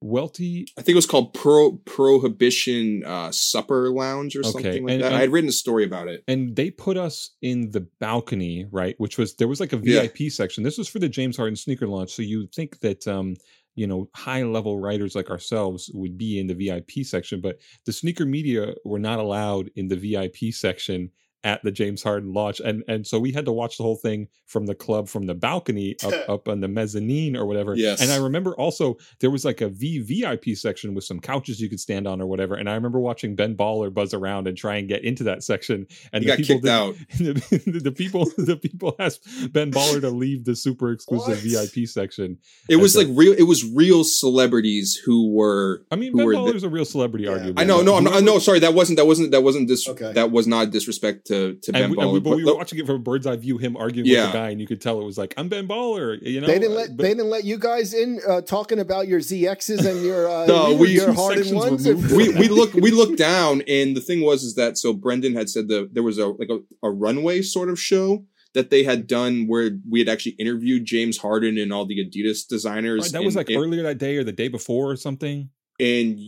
[0.00, 4.92] Welty I think it was called Pro Prohibition uh, Supper Lounge or Okay, something like
[4.94, 5.06] and- that.
[5.06, 6.22] and- I had written a story about it.
[6.28, 10.02] and they put us in the balcony right which was there was like a Yeah.
[10.02, 13.34] vip section this was for the james harden sneaker launch so you'd think that um
[13.76, 17.92] you know high level writers like ourselves would be in the vip section but the
[17.92, 21.10] sneaker media were not allowed in the vip section
[21.44, 24.28] at the James Harden launch, and and so we had to watch the whole thing
[24.46, 27.74] from the club from the balcony up up on the mezzanine or whatever.
[27.76, 28.00] Yes.
[28.00, 31.80] And I remember also there was like a VVIP section with some couches you could
[31.80, 32.54] stand on or whatever.
[32.54, 35.86] And I remember watching Ben Baller buzz around and try and get into that section.
[36.12, 37.44] And He the got people kicked didn't- out.
[37.64, 41.72] The, the people the people asked Ben Baller to leave the super exclusive What?
[41.72, 42.38] VIP section.
[42.68, 43.32] It was That's like real.
[43.34, 45.84] It was real celebrities who were.
[45.90, 47.32] I mean, Who Ben were the- Baller's a real celebrity, Yeah.
[47.38, 47.54] arguably.
[47.60, 47.82] I know.
[47.82, 48.38] No, I'm not, no.
[48.38, 48.96] Sorry, that wasn't.
[48.98, 49.30] That wasn't.
[49.32, 49.68] That wasn't.
[49.68, 50.12] Dis, Okay.
[50.12, 52.12] That was not disrespect to to Ben And we, and Baller.
[52.14, 54.24] we, but but we were watching it from a bird's eye view, him arguing Yeah.
[54.24, 56.46] with the guy, and you could tell it was like, "I'm Ben Baller," you know.
[56.46, 59.20] they didn't Uh, let but- they didn't let you guys in uh, talking about your
[59.20, 61.88] ZXs and your uh, No, your, we- your two hardened ones.
[61.88, 62.12] removed.
[62.12, 65.48] we we looked we looked down, and the thing was is that so Brendan had
[65.50, 68.24] said that there was a like a, a runway sort of show
[68.54, 72.46] that they had done where we had actually interviewed James Harden and all the Adidas
[72.46, 73.02] designers.
[73.02, 75.50] Right, that was like and- earlier that day or the day before or something.
[75.80, 76.18] and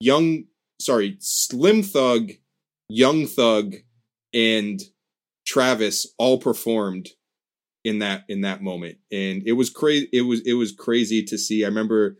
[0.00, 0.44] young
[0.80, 2.30] sorry slim thug
[2.88, 3.74] young thug
[4.32, 4.80] and
[5.46, 7.08] travis all performed
[7.84, 8.98] in that in that moment.
[9.10, 11.64] And it was crazy it was it was crazy to see.
[11.64, 12.16] I remember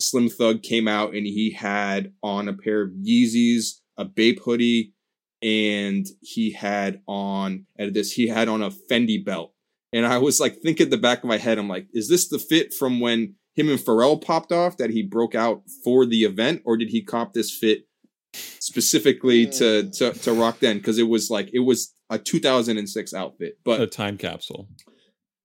[0.00, 4.94] slim thug came out and he had on a pair of yeezys a bape hoodie
[5.42, 9.52] and he had on at this he had on a fendi belt.
[9.92, 12.28] And i was like thinking at the back of my head i'm like is this
[12.28, 16.24] the fit from when him and Pharrell popped off that he broke out for the
[16.24, 17.86] event, or did he cop this fit
[18.34, 20.78] specifically to to, to rock then?
[20.78, 23.58] Because it was like it was a 2006 outfit.
[23.64, 24.68] But A time capsule.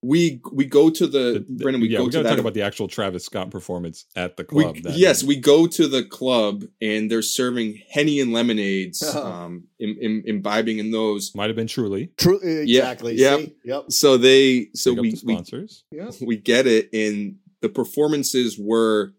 [0.04, 1.82] we we go to the, The- the- Brendan.
[1.82, 4.64] We yeah, go we to talk about the actual Travis Scott performance at the we,
[4.64, 4.78] club.
[4.84, 5.28] that yes, night.
[5.30, 9.22] we go to the club and they're serving henny and lemonades, Uh-huh.
[9.46, 11.32] um, im, im, imbibing in those.
[11.36, 12.12] might have been truly.
[12.18, 13.16] True, exactly.
[13.16, 13.38] yeah.
[13.38, 13.56] See?
[13.66, 13.84] Yep.
[13.92, 15.84] So they so Big we, the we sponsors.
[15.92, 16.14] Yep.
[16.22, 19.14] we get it, and the performances were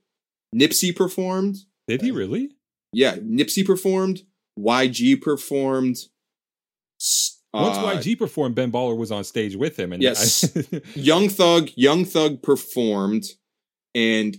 [0.54, 1.56] Nipsey performed.
[1.88, 2.50] Did he really?
[2.92, 4.22] Yeah, Nipsey performed,
[4.58, 5.96] YG performed.
[7.00, 10.44] s- Once uh, YG performed, Ben Baller was on stage with him, and Yes.
[10.72, 13.24] I- Young Thug, Young Thug performed,
[13.94, 14.36] and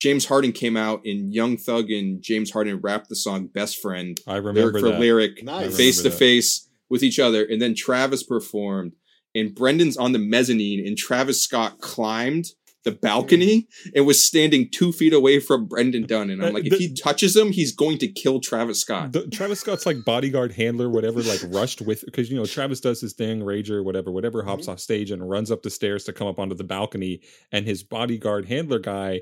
[0.00, 4.18] James Harden came out, and Young Thug and James Harden rapped the song "Best Friend,"
[4.26, 5.00] I lyric remember for that.
[5.00, 5.76] lyric, Nice.
[5.76, 6.18] face to that.
[6.18, 8.92] face with each other, and then Travis performed,
[9.34, 12.46] and Brendan's on the mezzanine, and Travis Scott climbed
[12.86, 16.64] the balcony and was standing two feet away from Brendan Dunne, and I'm Uh, like,
[16.66, 19.12] if he touches him, he's going to kill Travis Scott.
[19.12, 23.02] The, Travis Scott's like bodyguard handler, whatever, like rushed with because you know Travis does
[23.02, 24.48] his thing, Rager, whatever, whatever, Mm-hmm.
[24.48, 27.20] hops off stage and runs up the stairs to come up onto the balcony,
[27.52, 29.20] and his bodyguard handler guy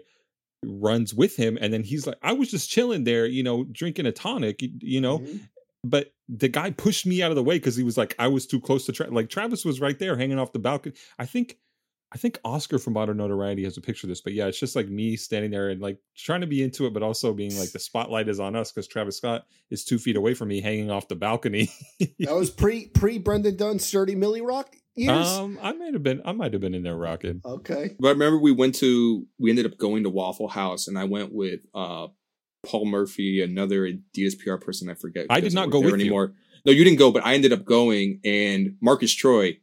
[0.65, 4.07] runs with him, and then he's like, "I was just chilling there, you know, drinking
[4.07, 5.41] a tonic, you, you know." Mhm.
[5.87, 8.47] But the guy pushed me out of the way because he was like, I was
[8.47, 10.95] too close to Tra- like Travis was right there hanging off the balcony.
[11.19, 11.59] I think.
[12.15, 14.77] I think Oscar from Modern Notoriety has a picture of this, but yeah, it's just
[14.77, 17.73] like me standing there and like trying to be into it, but also being like
[17.73, 20.93] the spotlight is on us because Travis Scott is two feet away from me, hanging
[20.93, 21.71] off the balcony.
[22.21, 25.27] That was pre pre Brendan Dunne sturdy Millie Rock years.
[25.27, 27.41] um, I might have been, I might have been in there rocking.
[27.45, 27.97] okay.
[27.99, 31.05] But I remember we went to we ended up going to Waffle House and I
[31.05, 32.09] went with uh
[32.65, 35.27] Paul Murphy, another Adidas PR person, I forget.
[35.29, 36.07] I did doesn't go there with you.
[36.07, 36.35] anymore.
[36.65, 39.59] No, you didn't go, but I ended up going and Marcus Troy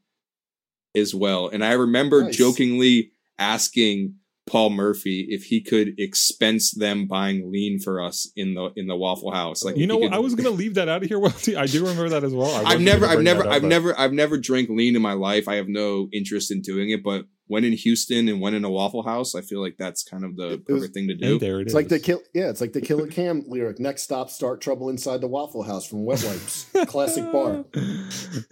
[0.96, 1.48] as well.
[1.48, 2.36] And I remember Nice.
[2.38, 4.16] jokingly asking
[4.48, 8.96] Paul Murphy if he could expense them buying lean for us in the in the
[8.96, 9.64] Waffle House.
[9.64, 10.10] Like You know what?
[10.12, 11.20] could- I was gonna leave that out of here.
[11.22, 12.50] Well, I do remember that as well.
[12.66, 15.14] I I've never, I've never, up, I've but- never, I've never drank lean in my
[15.14, 15.48] life.
[15.48, 17.04] I have no interest in doing it.
[17.04, 20.24] But when in Houston and when in a Waffle House, I feel like that's kind
[20.24, 21.38] of the It was- perfect thing to do.
[21.38, 21.76] There it It's is.
[21.76, 22.22] like the kill.
[22.34, 23.78] Yeah, it's like the Killer Cam lyric.
[23.80, 26.66] Next stop, start trouble inside the Waffle House from Wet Wipes.
[26.88, 27.66] Classic bar.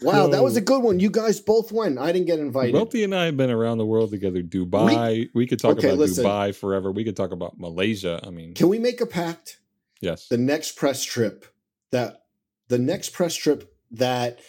[0.01, 0.99] Wow, that was a good one.
[0.99, 1.97] You guys both went.
[1.97, 2.73] I didn't get invited.
[2.73, 4.41] Welty and I have been around the world together.
[4.41, 5.29] Dubai.
[5.33, 6.25] we could talk Okay, about listen.
[6.25, 6.91] Dubai forever.
[6.91, 8.19] We could talk about Malaysia.
[8.25, 9.59] I mean, Can we make a pact?
[10.01, 10.27] yes.
[10.27, 11.45] The next press trip
[11.91, 12.23] that
[12.67, 14.39] the next press trip that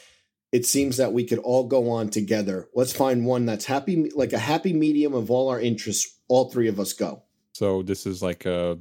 [0.52, 2.68] it seems that we could all go on together.
[2.74, 6.16] Let's find one that's happy, like a happy medium of all our interests.
[6.28, 7.22] All three of us go.
[7.54, 8.78] So this is like a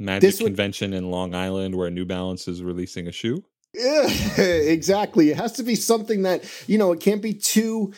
[0.00, 3.44] magic This would- convention in Long Island where New Balance is releasing a shoe.
[3.74, 4.06] Yeah,
[4.38, 5.30] exactly.
[5.30, 7.92] It has to be something that, you know, it can't be too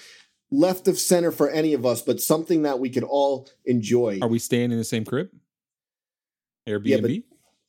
[0.51, 4.19] left of center for any of us, but something that we could all enjoy.
[4.23, 5.31] Are we staying in the same crib?
[6.69, 7.25] Airbnb?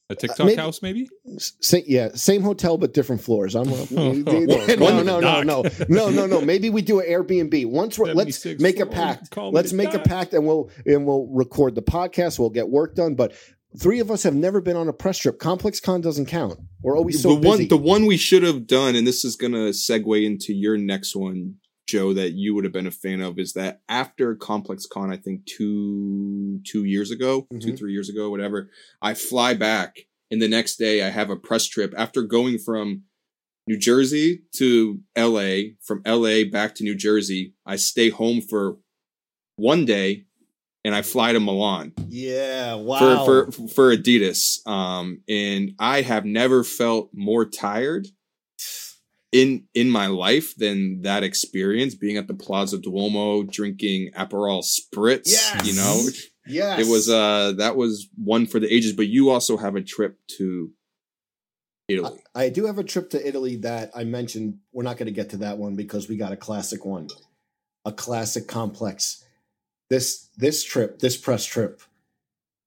[0.09, 1.09] A uh, TikTok maybe- house, maybe?
[1.37, 3.55] Sa- yeah, same hotel but different floors.
[3.55, 5.45] I'm no, One- no, no, no, dock.
[5.45, 6.41] no, no, no, no.
[6.41, 7.65] Maybe we do an Airbnb.
[7.67, 9.35] Once we're let's make a pact.
[9.37, 12.37] Let's the make a pact, and we'll and we'll record the podcast.
[12.39, 13.15] We'll get work done.
[13.15, 13.33] But
[13.79, 15.39] three of us have never been on a press trip.
[15.39, 16.59] Complex Con doesn't count.
[16.83, 17.47] We're always so the busy.
[17.63, 21.15] one, the one we should have done, and this is gonna segue into your next
[21.15, 21.55] one,
[21.87, 25.17] Joe, that you would have been a fan of, is that after Complex Con, I
[25.17, 27.77] think two two years ago, two Mhm.
[27.77, 28.69] three years ago, whatever,
[29.01, 33.03] I fly back, and the next day I have a press trip after going from
[33.67, 37.53] New Jersey to LA, from LA back to New Jersey.
[37.65, 38.77] I stay home for
[39.57, 40.25] one day
[40.83, 42.75] and I fly to Milan Yeah.
[42.75, 43.25] Wow.
[43.25, 44.65] for, for for Adidas.
[44.67, 48.07] Um, and I have never felt more tired
[49.31, 55.27] in in my life than that experience being at the Plaza Duomo drinking Aperol Spritz.
[55.27, 55.65] Yes.
[55.65, 56.01] You know,
[56.47, 56.79] yes.
[56.79, 58.93] it was uh that was one for the ages.
[58.93, 60.71] But you also have a trip to
[61.87, 62.19] Italy.
[62.33, 64.59] I do have a trip to Italy that I mentioned.
[64.71, 67.09] We're not going to get to that one because we got a classic one,
[67.83, 69.23] a classic complex.
[69.89, 71.81] This this trip, this press trip,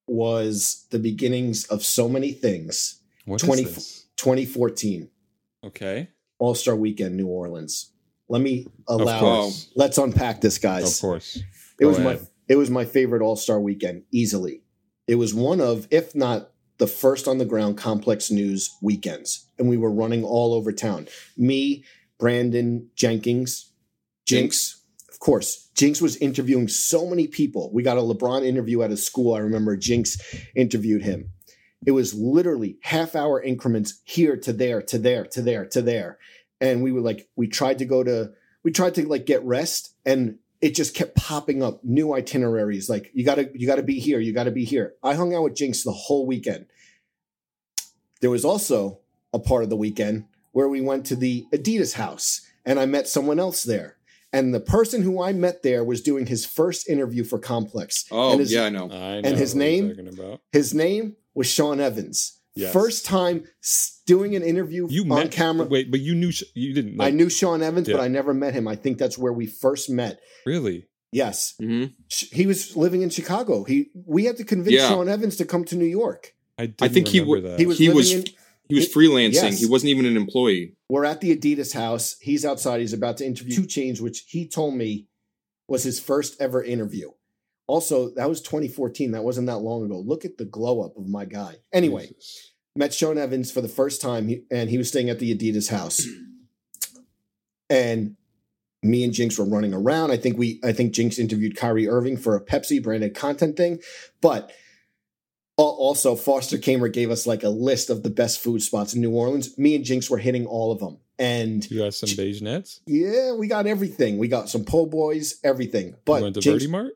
[0.06, 3.00] was the beginnings of so many things.
[3.24, 4.06] What is 20 this?
[4.16, 5.11] 2014
[5.64, 6.09] Okay.
[6.39, 7.93] All Star Weekend, New Orleans.
[8.28, 9.51] Let me allow.
[9.74, 10.95] Let's unpack this, guys.
[10.95, 11.36] Of course.
[11.36, 11.45] It
[11.80, 12.18] Go was my
[12.49, 14.62] it was my favorite All Star Weekend easily.
[15.07, 19.68] It was one of, if not the first on the ground complex news weekends, and
[19.68, 21.09] we were running all over town.
[21.36, 21.84] Me,
[22.18, 23.72] Brandon Jenkins,
[24.26, 25.70] Jinx, of course.
[25.74, 27.70] Jinx was interviewing so many people.
[27.72, 29.34] We got a LeBron interview at a school.
[29.34, 30.18] I remember Jinx
[30.55, 31.30] interviewed him.
[31.86, 36.18] It was literally half hour increments here to there to there to there to there,
[36.60, 38.32] and we were like, we tried to go to,
[38.64, 43.10] we tried to like get rest, and it just kept popping up new itineraries like
[43.14, 45.82] you gotta you gotta be here you gotta be here i hung out with jinx
[45.82, 46.66] the whole weekend
[48.20, 49.00] there was also
[49.32, 53.06] a part of the weekend where we went to the adidas house and i met
[53.06, 53.96] someone else there
[54.32, 58.32] and the person who i met there was doing his first interview for complex oh
[58.32, 58.90] and his, yeah, I know.
[58.90, 60.08] I know his name?
[60.12, 60.40] about.
[60.52, 62.72] his name was sean evans Yes.
[62.72, 63.44] first time
[64.06, 66.96] doing an interview You on met camera Wait, but you knew you didn't.
[66.96, 69.46] Know I knew sean evans but i never met him i think that's where we
[69.46, 70.88] first met really.
[71.12, 73.64] yes hmm he was living in Chicago.
[73.64, 74.88] He we had to convince Yeah.
[74.88, 76.34] Sean Evans to come to New York.
[76.58, 77.58] I, didn't think he w- that.
[77.60, 78.24] He was He was- in.
[78.68, 79.34] He was freelancing.
[79.34, 79.58] yes.
[79.60, 80.74] He wasn't even an employee.
[80.90, 82.16] We're at the Adidas house.
[82.20, 82.80] He's outside.
[82.80, 85.06] He's about to interview 2 Chainz, which he told me
[85.68, 87.10] was his first ever interview.
[87.68, 89.12] Also, that was 2014.
[89.12, 89.98] That wasn't that long ago.
[90.04, 91.56] Look at the glow up of my guy.
[91.72, 92.52] Anyway, Jesus.
[92.74, 96.02] met Sean Evans for the first time, and he was staying at the Adidas house.
[97.70, 98.16] And
[98.82, 100.10] me and Jinx were running around.
[100.10, 103.80] I think we, I think Jinx interviewed Kyrie Irving for a Pepsi branded content thing,
[104.22, 104.50] but
[105.58, 109.10] also Foster Kamer gave us like a list of the best food spots in New
[109.10, 109.58] Orleans.
[109.58, 112.80] Me and Jinx were hitting all of them, and You got some beige nets.
[112.86, 114.16] yeah, we got everything.
[114.16, 115.88] We got some po' boys, everything.
[115.88, 116.92] you But went to Jinx, Verti Marte.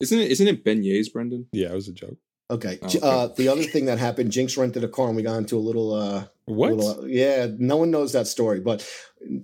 [0.00, 0.30] Isn't it?
[0.30, 1.46] Isn't it beignets, Brendan?
[1.52, 2.16] Yeah, it was a joke.
[2.50, 2.78] okay.
[2.82, 2.98] Okay.
[3.02, 5.64] Uh, the other thing that happened, Jinx rented a car, and we got into a
[5.68, 5.92] little.
[5.94, 6.74] uh What?
[6.74, 8.86] Little, yeah, no one knows that story, but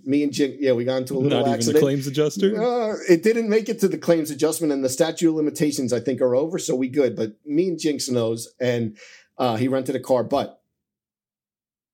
[0.05, 1.75] me and Jinx, yeah, we got into a little Not even accident.
[1.77, 2.63] the claims adjuster.
[2.63, 6.01] Uh, it didn't make it to the claims adjustment, and the statute of limitations, I
[6.01, 7.17] think, are over, so we good.
[7.17, 8.97] But me and Jinx knows, and
[9.39, 10.23] uh, he rented a car.
[10.23, 10.61] But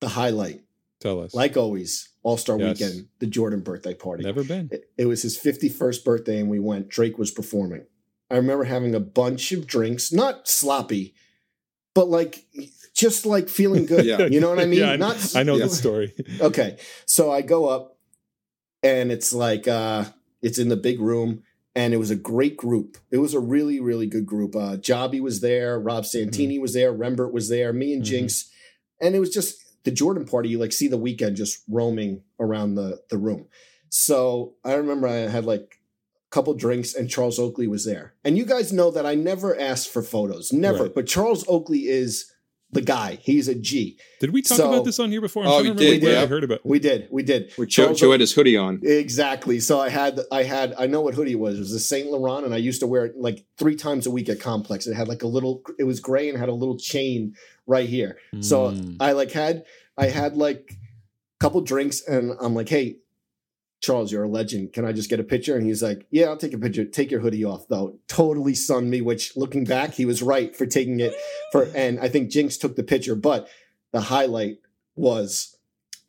[0.01, 0.61] the highlight,
[0.99, 1.33] Tell us.
[1.33, 2.79] like always, All Star Yes.
[2.79, 4.23] Weekend, the Jordan birthday party.
[4.25, 4.69] Never been.
[4.71, 6.89] It, it was his 51st birthday, and we went.
[6.89, 7.85] Drake was performing.
[8.31, 11.15] I remember having a bunch of drinks, not sloppy,
[11.95, 12.45] but like
[12.93, 14.05] just like feeling good.
[14.05, 14.25] Yeah.
[14.27, 14.79] You know what I mean?
[14.79, 15.65] Yeah, I, not I know yeah.
[15.65, 16.13] the story.
[16.41, 17.97] okay so i go up
[18.83, 20.05] and it's like uh
[20.41, 21.43] it's in the big room
[21.75, 25.19] and it was a great group it was a really really good group uh jobby
[25.21, 28.07] was there rob santini was there rembert was there me and Mhm.
[28.07, 28.49] jinx
[29.01, 32.75] and it was just the jordan party you like see the weekend just roaming around
[32.75, 33.47] the the room
[33.89, 35.78] so i remember i had like
[36.31, 39.89] couple drinks and charles oakley was there and you guys know that i never asked
[39.89, 40.93] for photos never Right.
[40.93, 42.31] but charles oakley is
[42.71, 45.41] the guy he's a g Did we talk So- about this on here before?
[45.41, 46.21] I'm Oh, trying to remember did, where yeah.
[46.21, 46.63] I heard about.
[46.63, 48.79] we did we did With Joe, Charles Joe had his hoodie on.
[48.83, 49.59] Exactly.
[49.59, 51.55] So I had I had I know what hoodie it was.
[51.55, 54.11] It was a Saint Laurent, and I used to wear it like three times a
[54.11, 54.85] week at Complex.
[54.85, 55.63] It had like a little.
[55.79, 57.33] It was gray and had a little chain
[57.65, 58.19] right here.
[58.39, 58.97] So Mm.
[58.99, 59.63] I like had
[59.97, 62.97] I had like a couple drinks, and I'm like, hey.
[63.81, 64.73] Charles, you're a legend.
[64.73, 65.55] Can I just get a picture?
[65.55, 66.85] And he's like, Yeah, I'll take a picture.
[66.85, 67.97] Take your hoodie off, though.
[68.07, 71.13] Totally sunned me, which looking back, he was right for taking it
[71.51, 73.47] for and I think Jinx took the picture, but
[73.91, 74.57] the highlight
[74.95, 75.55] was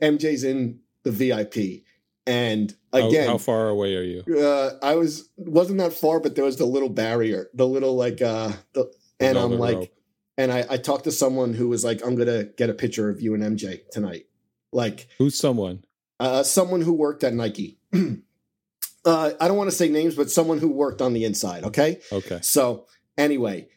[0.03, 1.85] MJ's in the VIP.
[2.27, 4.23] And again, how, far away are you?
[4.39, 8.21] uh, I was wasn't that far, but there was the little barrier, the little like
[8.21, 9.89] uh the and I'm like rope.
[10.37, 13.21] and I, I talked to someone who was like, I'm gonna get a picture of
[13.21, 14.27] you and MJ tonight.
[14.73, 15.85] Like who's someone?
[16.21, 17.79] Uh someone who worked at Nike.
[19.05, 22.01] uh I don't want to say names, but someone who worked on the inside, okay?
[22.13, 22.39] Okay.
[22.43, 23.69] So anyway,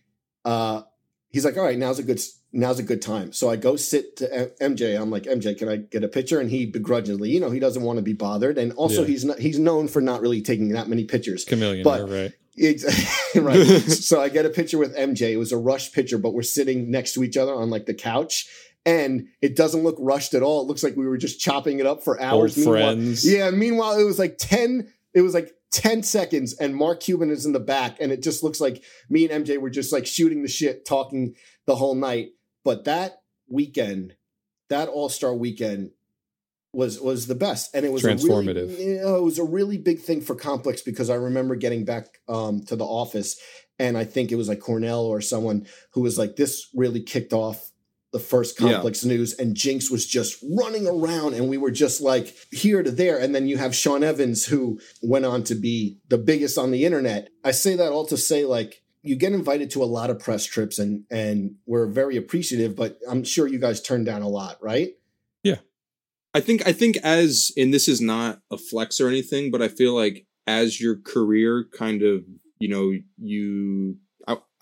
[0.45, 0.83] uh,
[1.29, 2.19] he's like, "All right, now's a good
[2.51, 4.99] now's a good time." So I go sit to M- MJ.
[4.99, 7.81] I'm like, "MJ, can I get a picture?" And he begrudgingly, you know, he doesn't
[7.81, 9.07] want to be bothered, and also Yeah.
[9.07, 11.45] he's not he's known for not really taking that many pictures.
[11.45, 12.33] Chameleon, But- right?
[13.35, 13.65] Right.
[13.89, 15.31] so I get a picture with MJ.
[15.31, 17.95] It was a rush picture, but we're sitting next to each other on like the
[17.95, 18.47] couch.
[18.86, 20.61] And it doesn't look rushed at all.
[20.61, 22.57] It looks like we were just chopping it up for hours.
[22.57, 23.31] Old Meanwhile- friends.
[23.31, 27.45] Yeah, meanwhile, it was like 10, it was like 10 seconds, and Mark Cuban is
[27.45, 30.41] in the back, and it just looks like me and MJ were just like shooting
[30.41, 32.29] the shit, talking the whole night.
[32.63, 34.15] But that weekend,
[34.69, 35.91] that all-star weekend
[36.73, 37.73] was was the best.
[37.75, 38.63] And it was Transformative.
[38.63, 41.55] A really, you know, it was a really big thing for Complex because I remember
[41.55, 43.39] getting back um, to the office
[43.79, 47.34] and I think it was like Cornell or someone who was like, this really kicked
[47.34, 47.71] off
[48.14, 48.74] the first Yeah.
[48.74, 52.91] complex news and Jinx was just running around and we were just like here to
[52.91, 53.18] there.
[53.20, 56.86] And then you have Sean Evans who went on to be the biggest on the
[56.86, 57.30] internet.
[57.43, 60.45] I say that all to say like you get invited to a lot of press
[60.45, 64.57] trips and and we're very appreciative, but I'm sure you guys turned down a lot,
[64.61, 64.91] right?
[65.43, 65.57] Yeah.
[66.34, 69.68] I think I think as and this is not a flex or anything, but I
[69.68, 72.24] feel like as your career kind of
[72.59, 73.97] you know you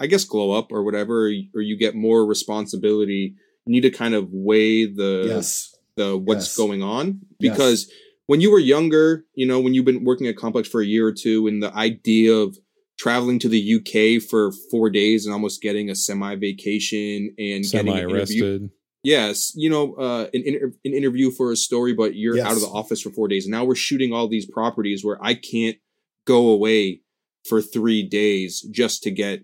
[0.03, 1.25] I, guess glow up or whatever,
[1.55, 3.35] or you get more responsibility,
[3.65, 5.73] you need to kind of weigh the yes.
[5.95, 6.57] the what's Yes.
[6.57, 7.51] going on Yes.
[7.53, 7.91] because
[8.27, 11.05] when you were younger, you know, when you've been working at Complex for a year
[11.07, 12.57] or two, and the idea of
[12.97, 17.91] traveling to the UK for four days and almost getting a semi vacation and Semi
[17.91, 18.69] an interview, arrested.
[19.03, 22.45] yes, you know, uh, an, inter- an interview for a story, but you're Yes.
[22.45, 23.45] out of the office for four days.
[23.45, 25.77] And now we're shooting all these properties where I can't
[26.25, 27.01] go away
[27.49, 29.43] for three days just to get,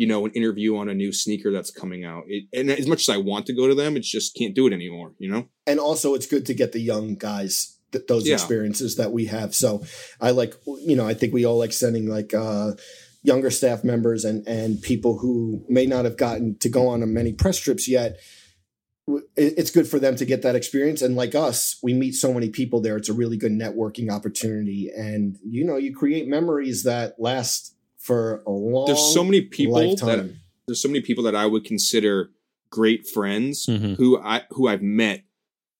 [0.00, 2.24] you know, an interview on a new sneaker that's coming out.
[2.26, 4.66] It, and as much as I want to go to them, it's just can't do
[4.66, 5.48] it anymore, you know?
[5.66, 8.34] and also it's good to get the young guys th- those Yeah.
[8.34, 9.84] experiences that we have so
[10.20, 10.54] i like
[10.90, 12.72] you know i think we all like sending like uh
[13.22, 17.32] younger staff members and and people who may not have gotten to go on many
[17.32, 18.16] press trips yet
[19.36, 22.48] it's good for them to get that experience and like us we meet so many
[22.48, 27.14] people there it's a really good networking opportunity and you know you create memories that
[27.18, 30.34] last for a long There's so many people that
[30.66, 32.30] there's so many people that I would consider
[32.70, 33.96] great friends Mhm.
[33.96, 35.24] who I who I've met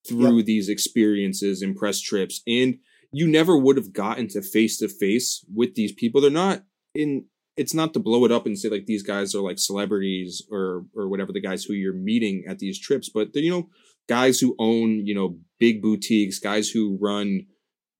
[0.06, 2.42] through these experiences and press trips.
[2.46, 2.78] And
[3.12, 6.20] you never would have gotten to face to face with these people.
[6.20, 6.64] They're not
[6.94, 10.42] in it's not to blow it up and say like these guys are like celebrities
[10.50, 13.68] or or whatever the guys who you're meeting at these trips but they're you know
[14.08, 17.46] guys who own you know big boutiques guys who run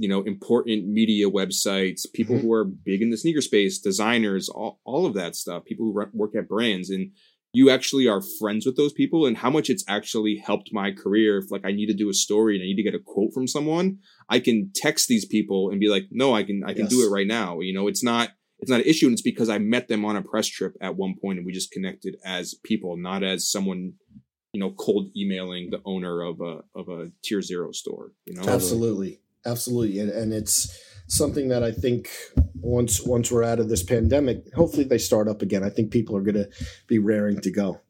[0.01, 2.41] you know important media websites people Mhm.
[2.43, 5.93] who are big in the sneaker space designers all, all of that stuff people who
[5.93, 7.11] run, work at brands and
[7.53, 11.39] you actually are friends with those people and how much it's actually helped my career.
[11.39, 13.33] If like i need to do a story and i need to get a quote
[13.35, 13.99] from someone
[14.29, 17.11] i can text these people and be like no i can i can do it
[17.11, 17.61] right now.
[17.61, 18.31] You know it's not
[18.61, 20.97] it's not an issue and it's because i met them on a press trip at
[20.97, 23.95] one point and we just connected as people not as someone
[24.53, 28.43] you know cold emailing the owner of a of a tier zero store you know?
[28.57, 30.77] Absolutely, absolutely, and, and it's
[31.09, 32.09] something that I think
[32.55, 35.63] once once we're out of this pandemic, hopefully they start up again.
[35.65, 36.49] I think people are going to
[36.87, 37.81] be raring to go.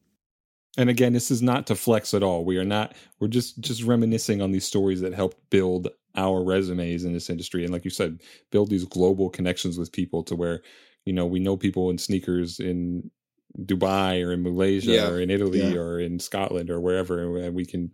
[0.77, 2.45] And again, this is not to flex at all.
[2.45, 2.95] We are not.
[3.19, 7.63] We're just just reminiscing on these stories that helped build our resumes in this industry,
[7.63, 8.21] and like you said,
[8.51, 10.61] build these global connections with people to where
[11.05, 13.11] you know we know people in sneakers in
[13.59, 15.09] Dubai or in Malaysia Yeah.
[15.09, 15.75] or in Italy Yeah.
[15.75, 17.91] or in Scotland or wherever, and we can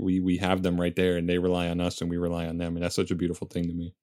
[0.00, 2.58] we we have them right there, and they rely on us, and we rely on
[2.58, 3.94] them, and that's such a beautiful thing to me.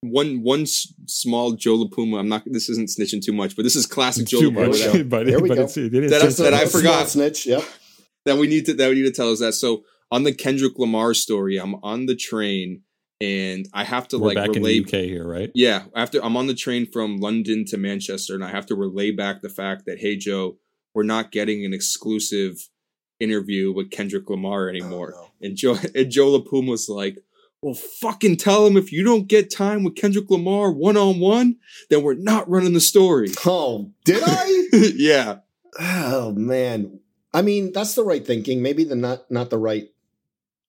[0.00, 3.62] one one s- small joe la puma i'm not this isn't snitching too much but
[3.64, 5.64] this is classic joe Too la puma much, but, There we but go.
[5.64, 7.08] it's, it is That- just- that I A small forgot.
[7.08, 7.46] snitch.
[7.46, 7.64] Yep.
[8.26, 9.54] that we need to that we need to tell us that.
[9.54, 12.82] So on the Kendrick Lamar story, I'm on the train
[13.20, 14.76] and I have to We're like back relay.
[14.78, 15.50] in the UK here, right?
[15.54, 19.10] Yeah, after I'm on the train from London to Manchester, and I have to relay
[19.10, 20.58] back the fact that hey Joe,
[20.94, 22.68] we're not getting an exclusive
[23.20, 25.14] interview with Kendrick Lamar anymore.
[25.16, 27.18] Oh, And Joe and Joe La Puma was like,
[27.62, 31.56] "Well, fucking tell him if you don't get time with Kendrick Lamar one on one,
[31.90, 34.68] then we're not running the story." Oh, did I?
[34.96, 35.38] yeah,
[35.80, 37.00] oh man.
[37.34, 38.62] I mean, that's the right thinking.
[38.62, 39.88] Maybe the not not the right.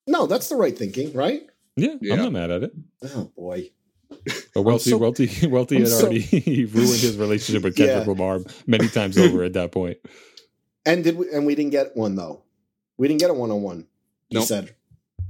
[0.08, 1.44] No, that's the right thinking, right?
[1.76, 2.14] Yeah, Yeah.
[2.16, 2.72] I'm not mad at it.
[3.04, 3.70] Oh boy.
[4.56, 8.12] But Welty, so- Welty, Welty I'm had so- already ruined his relationship with Kendrick Yeah.
[8.12, 9.98] Lamar many times over at that point.
[10.90, 12.44] And did we, and we didn't get one though.
[12.98, 13.88] We didn't get a one on one.
[14.30, 14.46] He Nope.
[14.48, 14.76] said.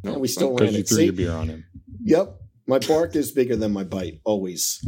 [0.03, 0.87] no, And we still Because ran you it.
[0.87, 1.03] threw See?
[1.05, 1.65] your beer on him.
[2.03, 2.35] Yep.
[2.67, 4.85] My bark is bigger than my bite, always.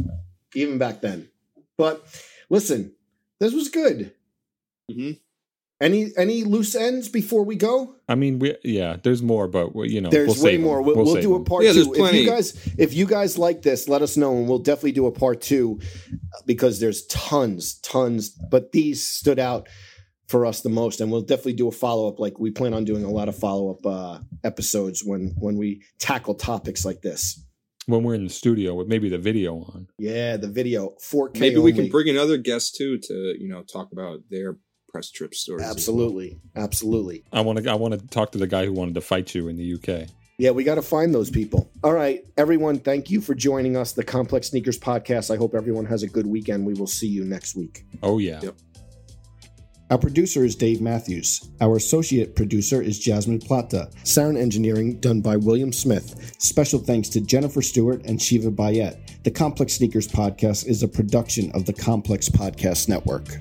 [0.54, 1.28] Even back then.
[1.76, 2.04] But
[2.48, 2.92] listen,
[3.40, 4.12] this was good.
[4.90, 5.18] Mhm.
[5.80, 7.96] Any any loose ends before we go?
[8.08, 10.64] I mean, we yeah, there's more, but we- you know, There's we'll way save 'em.
[10.66, 10.80] more.
[10.80, 11.92] We'll, we'll, save do a part Yeah, two.
[11.96, 15.06] If you guys if you guys like this, let us know and we'll definitely do
[15.06, 15.80] a part two
[16.46, 18.28] because there's tons, tons.
[18.28, 19.68] But these stood out
[20.32, 22.18] for us the most, and we'll definitely do a follow up.
[22.18, 25.82] Like we plan on doing a lot of follow up uh, episodes when when we
[26.00, 27.40] tackle topics like this.
[27.86, 29.88] when we're in the studio with maybe the video on.
[29.98, 31.38] Yeah, the video 4K.
[31.38, 31.74] Maybe we only.
[31.74, 34.56] can bring another guest too to you know talk about their
[34.88, 35.62] press trip stories.
[35.62, 35.76] as well.
[35.76, 37.24] Absolutely, absolutely.
[37.32, 37.70] I want to.
[37.70, 40.08] I want to talk to the guy who wanted to fight you in the UK.
[40.38, 41.70] Yeah, we got to find those people.
[41.84, 45.32] All right, everyone, thank you for joining us, the Complex Sneakers Podcast.
[45.32, 46.66] I hope everyone has a good weekend.
[46.66, 47.84] We will see you next week.
[48.02, 48.40] Oh yeah.
[48.42, 48.54] Yep.
[49.92, 51.50] Our producer is Dave Matthews.
[51.60, 53.90] Our associate producer is Jasmine Plata.
[54.04, 56.34] Sound engineering done by William Smith.
[56.38, 59.22] Special thanks to Jennifer Stewart and Shiva Bayet.
[59.24, 63.36] The Complex Sneakers Podcast is a production of the Complex Podcast Network.